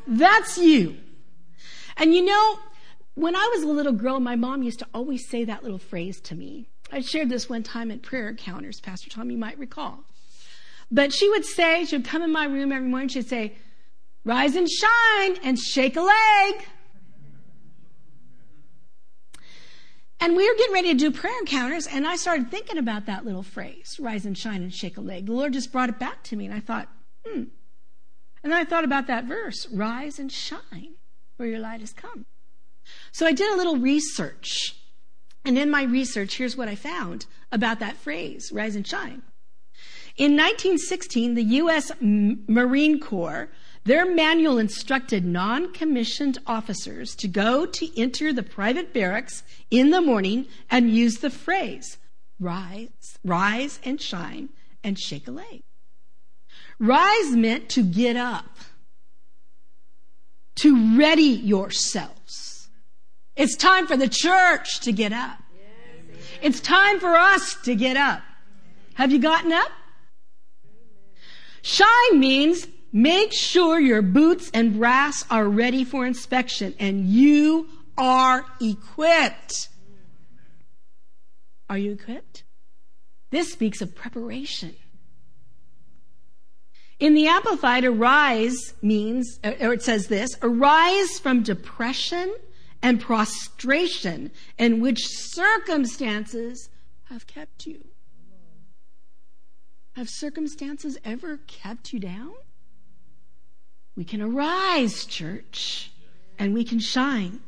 That's 0.07 0.59
you. 0.59 0.99
And 1.97 2.15
you 2.15 2.23
know, 2.23 2.59
when 3.15 3.35
I 3.35 3.51
was 3.55 3.63
a 3.63 3.69
little 3.69 3.93
girl, 3.93 4.21
my 4.21 4.37
mom 4.37 4.63
used 4.63 4.81
to 4.81 4.87
always 4.93 5.27
say 5.27 5.45
that 5.45 5.63
little 5.63 5.79
phrase 5.79 6.21
to 6.21 6.35
me. 6.35 6.69
I 6.93 7.01
shared 7.01 7.31
this 7.31 7.49
one 7.49 7.63
time 7.63 7.91
at 7.91 8.03
prayer 8.03 8.29
encounters, 8.29 8.81
Pastor 8.81 9.09
Tom, 9.09 9.31
you 9.31 9.39
might 9.39 9.59
recall. 9.59 10.05
But 10.91 11.13
she 11.13 11.29
would 11.29 11.45
say, 11.45 11.85
she 11.85 11.97
would 11.97 12.07
come 12.07 12.23
in 12.23 12.33
my 12.33 12.45
room 12.45 12.73
every 12.73 12.89
morning, 12.89 13.09
she'd 13.09 13.29
say, 13.29 13.55
rise 14.25 14.55
and 14.57 14.69
shine 14.69 15.37
and 15.43 15.59
shake 15.59 15.97
a 15.97 16.03
leg. 16.03 16.67
And 20.19 20.37
we 20.37 20.49
were 20.49 20.57
getting 20.57 20.75
ready 20.75 20.93
to 20.93 20.99
do 20.99 21.11
prayer 21.11 21.39
encounters, 21.41 21.87
and 21.87 22.07
I 22.07 22.17
started 22.17 22.51
thinking 22.51 22.79
about 22.79 23.07
that 23.07 23.27
little 23.27 23.43
phrase, 23.43 23.97
rise 24.01 24.25
and 24.25 24.37
shine 24.37 24.63
and 24.63 24.73
shake 24.73 24.97
a 24.97 25.01
leg. 25.01 25.27
The 25.27 25.33
Lord 25.33 25.53
just 25.53 25.73
brought 25.73 25.91
it 25.91 25.99
back 25.99 26.23
to 26.25 26.37
me, 26.37 26.47
and 26.47 26.55
I 26.55 26.61
thought, 26.61 26.89
hmm. 27.27 27.45
And 28.43 28.53
then 28.53 28.61
I 28.61 28.65
thought 28.65 28.85
about 28.85 29.09
that 29.09 29.25
verse, 29.25 29.67
rise 29.73 30.19
and 30.19 30.31
shine, 30.33 30.95
where 31.37 31.49
your 31.49 31.59
light 31.59 31.81
has 31.81 31.93
come. 31.93 32.25
So 33.13 33.27
I 33.27 33.33
did 33.33 33.53
a 33.53 33.57
little 33.57 33.77
research. 33.77 34.77
And 35.45 35.59
in 35.59 35.71
my 35.71 35.83
research, 35.83 36.37
here's 36.37 36.57
what 36.57 36.69
I 36.69 36.77
found 36.77 37.27
about 37.53 37.79
that 37.81 37.97
phrase, 37.97 38.51
rise 38.53 38.75
and 38.75 38.87
shine. 38.87 39.23
In 40.17 40.33
1916, 40.33 41.35
the 41.35 41.43
U.S. 41.43 41.93
Marine 42.01 43.01
Corps 43.01 43.49
their 43.87 44.05
manual 44.05 44.59
instructed 44.59 45.25
non-commissioned 45.25 46.39
officers 46.45 47.15
to 47.15 47.29
go 47.29 47.67
to 47.67 48.01
enter 48.01 48.33
the 48.33 48.43
private 48.43 48.93
barracks 48.93 49.45
in 49.71 49.91
the 49.91 50.01
morning 50.01 50.47
and 50.69 50.91
use 50.91 51.19
the 51.19 51.31
phrase, 51.31 51.97
rise, 52.41 53.17
rise 53.25 53.79
and 53.85 54.01
shine 54.03 54.49
and 54.83 54.99
shake 54.99 55.29
a 55.29 55.31
leg. 55.31 55.63
Rise 56.81 57.31
meant 57.31 57.69
to 57.71 57.85
get 57.85 58.17
up, 58.17 58.57
to 60.57 60.99
ready 60.99 61.23
yourselves. 61.23 62.69
It's 63.37 63.55
time 63.55 63.87
for 63.87 63.97
the 63.97 64.09
church 64.09 64.81
to 64.81 64.91
get 64.91 65.13
up. 65.13 65.39
It's 66.43 66.59
time 66.59 66.99
for 66.99 67.15
us 67.15 67.55
to 67.63 67.77
get 67.77 67.97
up. 67.97 68.23
Have 68.95 69.13
you 69.13 69.21
gotten 69.21 69.53
up? 69.53 69.71
Shine 71.67 72.21
means 72.21 72.69
make 72.93 73.33
sure 73.33 73.81
your 73.81 74.01
boots 74.01 74.53
and 74.55 74.79
brass 74.79 75.25
are 75.29 75.49
ready 75.49 75.83
for 75.83 76.07
inspection 76.07 76.77
and 76.79 77.05
you 77.07 77.69
are 77.99 78.45
equipped. 78.61 79.69
Are 81.69 81.77
you 81.77 81.95
equipped? 81.95 82.45
This 83.31 83.53
speaks 83.53 83.81
of 83.81 83.97
preparation. 83.97 84.77
In 87.01 87.15
the 87.15 87.27
Amplified, 87.27 87.85
arise 87.85 88.75
means, 88.81 89.41
or 89.43 89.73
it 89.73 89.83
says 89.83 90.07
this, 90.07 90.37
arise 90.43 91.19
from 91.19 91.43
depression 91.43 92.33
and 92.81 93.01
prostration 93.01 94.31
in 94.57 94.81
which 94.81 95.01
circumstances 95.05 96.69
have 97.11 97.27
kept 97.27 97.67
you. 97.67 97.87
Have 99.97 100.11
circumstances 100.11 100.99
ever 101.07 101.39
kept 101.47 101.95
you 101.95 101.99
down? 101.99 102.35
We 103.97 104.05
can 104.05 104.21
arise, 104.21 105.07
church, 105.07 105.91
and 106.39 106.53
we 106.53 106.65
can 106.65 106.81
shine. 106.81 107.41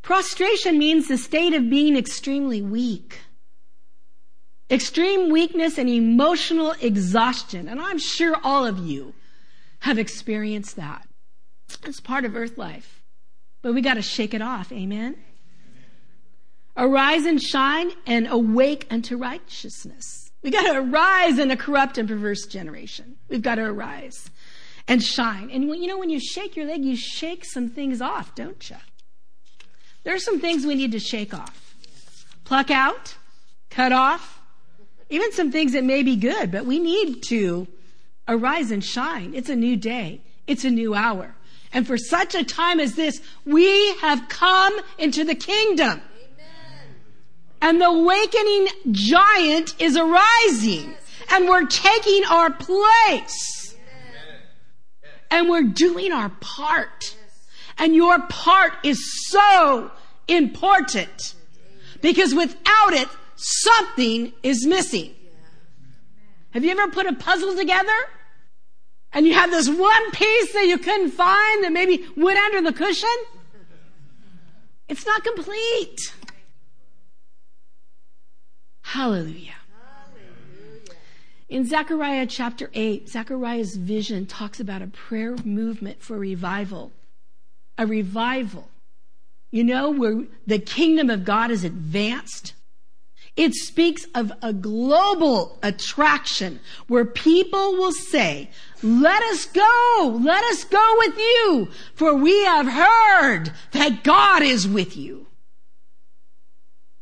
Prostration 0.00 0.78
means 0.78 1.06
the 1.06 1.18
state 1.18 1.52
of 1.52 1.68
being 1.68 1.98
extremely 1.98 2.62
weak. 2.62 3.18
Extreme 4.70 5.30
weakness 5.30 5.76
and 5.76 5.90
emotional 5.90 6.74
exhaustion. 6.80 7.68
And 7.68 7.78
I'm 7.78 7.98
sure 7.98 8.34
all 8.42 8.64
of 8.64 8.78
you 8.78 9.12
have 9.80 9.98
experienced 9.98 10.76
that. 10.76 11.06
It's 11.84 12.00
part 12.00 12.24
of 12.24 12.36
earth 12.36 12.56
life. 12.56 13.02
But 13.60 13.74
we 13.74 13.82
got 13.82 13.94
to 13.94 14.02
shake 14.02 14.32
it 14.32 14.40
off. 14.40 14.72
Amen? 14.72 15.14
Arise 16.74 17.26
and 17.26 17.42
shine 17.42 17.90
and 18.06 18.26
awake 18.28 18.86
unto 18.90 19.18
righteousness. 19.18 20.17
We 20.42 20.50
got 20.50 20.72
to 20.72 20.78
arise 20.78 21.38
in 21.38 21.50
a 21.50 21.56
corrupt 21.56 21.98
and 21.98 22.08
perverse 22.08 22.46
generation. 22.46 23.16
We've 23.28 23.42
got 23.42 23.56
to 23.56 23.62
arise 23.62 24.30
and 24.86 25.02
shine. 25.02 25.50
And 25.50 25.64
you 25.64 25.86
know, 25.86 25.98
when 25.98 26.10
you 26.10 26.20
shake 26.20 26.56
your 26.56 26.66
leg, 26.66 26.84
you 26.84 26.96
shake 26.96 27.44
some 27.44 27.68
things 27.68 28.00
off, 28.00 28.34
don't 28.34 28.70
you? 28.70 28.76
There 30.04 30.14
are 30.14 30.20
some 30.20 30.40
things 30.40 30.64
we 30.64 30.74
need 30.74 30.92
to 30.92 31.00
shake 31.00 31.34
off, 31.34 31.74
pluck 32.44 32.70
out, 32.70 33.16
cut 33.68 33.92
off, 33.92 34.40
even 35.10 35.32
some 35.32 35.50
things 35.50 35.72
that 35.72 35.84
may 35.84 36.02
be 36.02 36.16
good, 36.16 36.50
but 36.50 36.66
we 36.66 36.78
need 36.78 37.22
to 37.24 37.66
arise 38.26 38.70
and 38.70 38.84
shine. 38.84 39.34
It's 39.34 39.48
a 39.48 39.56
new 39.56 39.76
day. 39.76 40.20
It's 40.46 40.64
a 40.64 40.70
new 40.70 40.94
hour. 40.94 41.34
And 41.72 41.86
for 41.86 41.98
such 41.98 42.34
a 42.34 42.44
time 42.44 42.80
as 42.80 42.94
this, 42.94 43.20
we 43.44 43.94
have 43.96 44.28
come 44.28 44.78
into 44.96 45.24
the 45.24 45.34
kingdom. 45.34 46.00
And 47.60 47.80
the 47.80 47.86
awakening 47.86 48.68
giant 48.92 49.74
is 49.80 49.96
arising. 49.96 50.94
And 51.30 51.48
we're 51.48 51.66
taking 51.66 52.24
our 52.24 52.50
place. 52.50 53.76
And 55.30 55.48
we're 55.48 55.64
doing 55.64 56.12
our 56.12 56.30
part. 56.40 57.16
And 57.76 57.94
your 57.94 58.20
part 58.28 58.72
is 58.82 59.00
so 59.28 59.90
important. 60.26 61.34
Because 62.00 62.34
without 62.34 62.92
it, 62.92 63.08
something 63.36 64.32
is 64.42 64.66
missing. 64.66 65.14
Have 66.50 66.64
you 66.64 66.70
ever 66.70 66.88
put 66.90 67.06
a 67.06 67.12
puzzle 67.12 67.54
together? 67.54 67.92
And 69.12 69.26
you 69.26 69.34
had 69.34 69.50
this 69.50 69.68
one 69.68 70.10
piece 70.12 70.52
that 70.52 70.66
you 70.66 70.78
couldn't 70.78 71.10
find 71.10 71.64
that 71.64 71.72
maybe 71.72 72.06
went 72.16 72.38
under 72.38 72.62
the 72.70 72.76
cushion? 72.76 73.08
It's 74.88 75.04
not 75.04 75.22
complete. 75.24 76.14
Hallelujah. 78.88 79.52
In 81.50 81.66
Zechariah 81.66 82.26
chapter 82.26 82.70
8, 82.72 83.06
Zechariah's 83.06 83.76
vision 83.76 84.24
talks 84.24 84.60
about 84.60 84.80
a 84.80 84.86
prayer 84.86 85.36
movement 85.44 86.00
for 86.00 86.18
revival. 86.18 86.90
A 87.76 87.86
revival. 87.86 88.70
You 89.50 89.64
know, 89.64 89.90
where 89.90 90.24
the 90.46 90.58
kingdom 90.58 91.10
of 91.10 91.26
God 91.26 91.50
is 91.50 91.64
advanced. 91.64 92.54
It 93.36 93.52
speaks 93.52 94.06
of 94.14 94.32
a 94.40 94.54
global 94.54 95.58
attraction 95.62 96.58
where 96.86 97.04
people 97.04 97.72
will 97.72 97.92
say, 97.92 98.48
let 98.82 99.22
us 99.24 99.44
go, 99.44 100.18
let 100.18 100.42
us 100.44 100.64
go 100.64 100.94
with 100.96 101.18
you, 101.18 101.68
for 101.92 102.14
we 102.14 102.42
have 102.46 102.66
heard 102.66 103.52
that 103.72 104.02
God 104.02 104.42
is 104.42 104.66
with 104.66 104.96
you. 104.96 105.26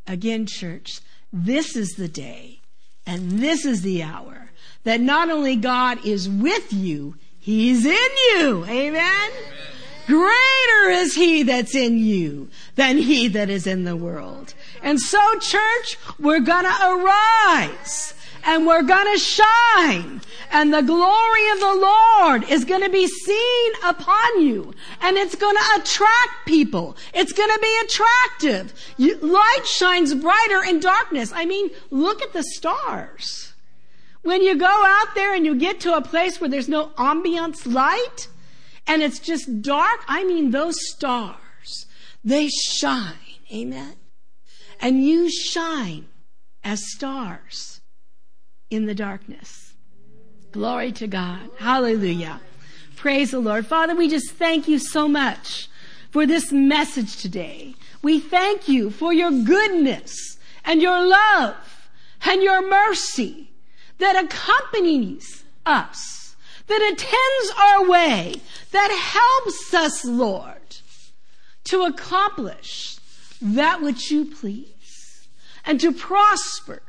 Again, 0.08 0.46
church, 0.46 1.00
this 1.32 1.76
is 1.76 1.94
the 1.94 2.08
day 2.08 2.60
and 3.06 3.38
this 3.38 3.64
is 3.64 3.82
the 3.82 4.02
hour 4.02 4.50
that 4.84 5.00
not 5.00 5.30
only 5.30 5.56
God 5.56 6.04
is 6.04 6.28
with 6.28 6.72
you, 6.72 7.16
He's 7.38 7.84
in 7.84 7.94
you. 7.94 8.64
Amen? 8.64 8.94
Amen. 8.96 9.30
Greater 10.06 10.90
is 10.90 11.14
He 11.14 11.42
that's 11.42 11.74
in 11.74 11.98
you 11.98 12.48
than 12.76 12.98
He 12.98 13.28
that 13.28 13.50
is 13.50 13.66
in 13.66 13.84
the 13.84 13.96
world. 13.96 14.54
And 14.82 15.00
so, 15.00 15.38
church, 15.38 15.98
we're 16.18 16.40
gonna 16.40 16.74
arise 16.82 18.14
and 18.46 18.64
we're 18.64 18.82
gonna 18.82 19.18
shine 19.18 20.20
and 20.52 20.72
the 20.72 20.80
glory 20.80 21.50
of 21.50 21.60
the 21.60 21.74
Lord 21.74 22.48
is 22.48 22.64
gonna 22.64 22.88
be 22.88 23.06
seen 23.08 23.72
upon 23.84 24.40
you 24.40 24.72
and 25.02 25.16
it's 25.16 25.34
gonna 25.34 25.60
attract 25.76 26.46
people. 26.46 26.96
It's 27.12 27.32
gonna 27.32 27.58
be 27.58 27.80
attractive. 27.84 28.72
You, 28.96 29.18
light 29.18 29.66
shines 29.66 30.14
brighter 30.14 30.62
in 30.64 30.78
darkness. 30.80 31.32
I 31.34 31.44
mean, 31.44 31.70
look 31.90 32.22
at 32.22 32.32
the 32.32 32.44
stars. 32.44 33.52
When 34.22 34.42
you 34.42 34.56
go 34.56 34.66
out 34.66 35.14
there 35.14 35.34
and 35.34 35.44
you 35.44 35.56
get 35.56 35.80
to 35.80 35.96
a 35.96 36.02
place 36.02 36.40
where 36.40 36.50
there's 36.50 36.68
no 36.68 36.88
ambiance 36.90 37.70
light 37.70 38.28
and 38.86 39.02
it's 39.02 39.18
just 39.18 39.60
dark, 39.60 40.00
I 40.06 40.24
mean, 40.24 40.52
those 40.52 40.76
stars, 40.90 41.86
they 42.24 42.48
shine. 42.48 43.14
Amen. 43.52 43.94
And 44.80 45.04
you 45.04 45.30
shine 45.30 46.06
as 46.62 46.92
stars 46.92 47.75
in 48.70 48.86
the 48.86 48.94
darkness. 48.94 49.74
Glory 50.52 50.92
to 50.92 51.06
God. 51.06 51.50
Hallelujah. 51.58 52.40
Praise 52.96 53.30
the 53.30 53.40
Lord. 53.40 53.66
Father, 53.66 53.94
we 53.94 54.08
just 54.08 54.32
thank 54.32 54.66
you 54.66 54.78
so 54.78 55.06
much 55.06 55.68
for 56.10 56.26
this 56.26 56.50
message 56.50 57.16
today. 57.18 57.74
We 58.02 58.20
thank 58.20 58.68
you 58.68 58.90
for 58.90 59.12
your 59.12 59.30
goodness 59.30 60.38
and 60.64 60.80
your 60.80 61.06
love 61.06 61.56
and 62.24 62.42
your 62.42 62.66
mercy 62.68 63.50
that 63.98 64.22
accompanies 64.22 65.44
us, 65.64 66.36
that 66.66 66.80
attends 66.92 67.52
our 67.58 67.88
way, 67.88 68.36
that 68.72 68.90
helps 68.90 69.74
us, 69.74 70.04
Lord, 70.04 70.76
to 71.64 71.82
accomplish 71.82 72.98
that 73.42 73.82
which 73.82 74.10
you 74.10 74.24
please 74.24 75.28
and 75.64 75.80
to 75.80 75.92
prosper 75.92 76.82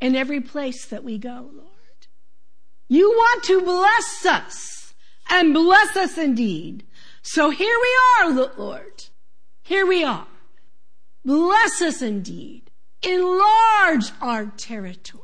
in 0.00 0.16
every 0.16 0.40
place 0.40 0.86
that 0.86 1.04
we 1.04 1.18
go, 1.18 1.50
Lord. 1.52 1.66
You 2.88 3.10
want 3.10 3.44
to 3.44 3.60
bless 3.62 4.26
us 4.26 4.94
and 5.28 5.54
bless 5.54 5.96
us 5.96 6.18
indeed. 6.18 6.84
So 7.22 7.50
here 7.50 7.76
we 7.80 7.98
are, 8.18 8.50
Lord. 8.56 9.04
Here 9.62 9.86
we 9.86 10.02
are. 10.02 10.26
Bless 11.24 11.82
us 11.82 12.02
indeed. 12.02 12.70
Enlarge 13.02 14.10
our 14.20 14.46
territory 14.46 15.20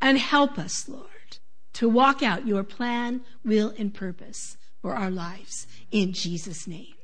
and 0.00 0.18
help 0.18 0.58
us, 0.58 0.88
Lord, 0.88 1.38
to 1.74 1.88
walk 1.88 2.22
out 2.22 2.46
your 2.46 2.64
plan, 2.64 3.22
will, 3.44 3.72
and 3.78 3.94
purpose 3.94 4.56
for 4.80 4.94
our 4.94 5.10
lives 5.10 5.66
in 5.90 6.12
Jesus' 6.12 6.66
name. 6.66 6.94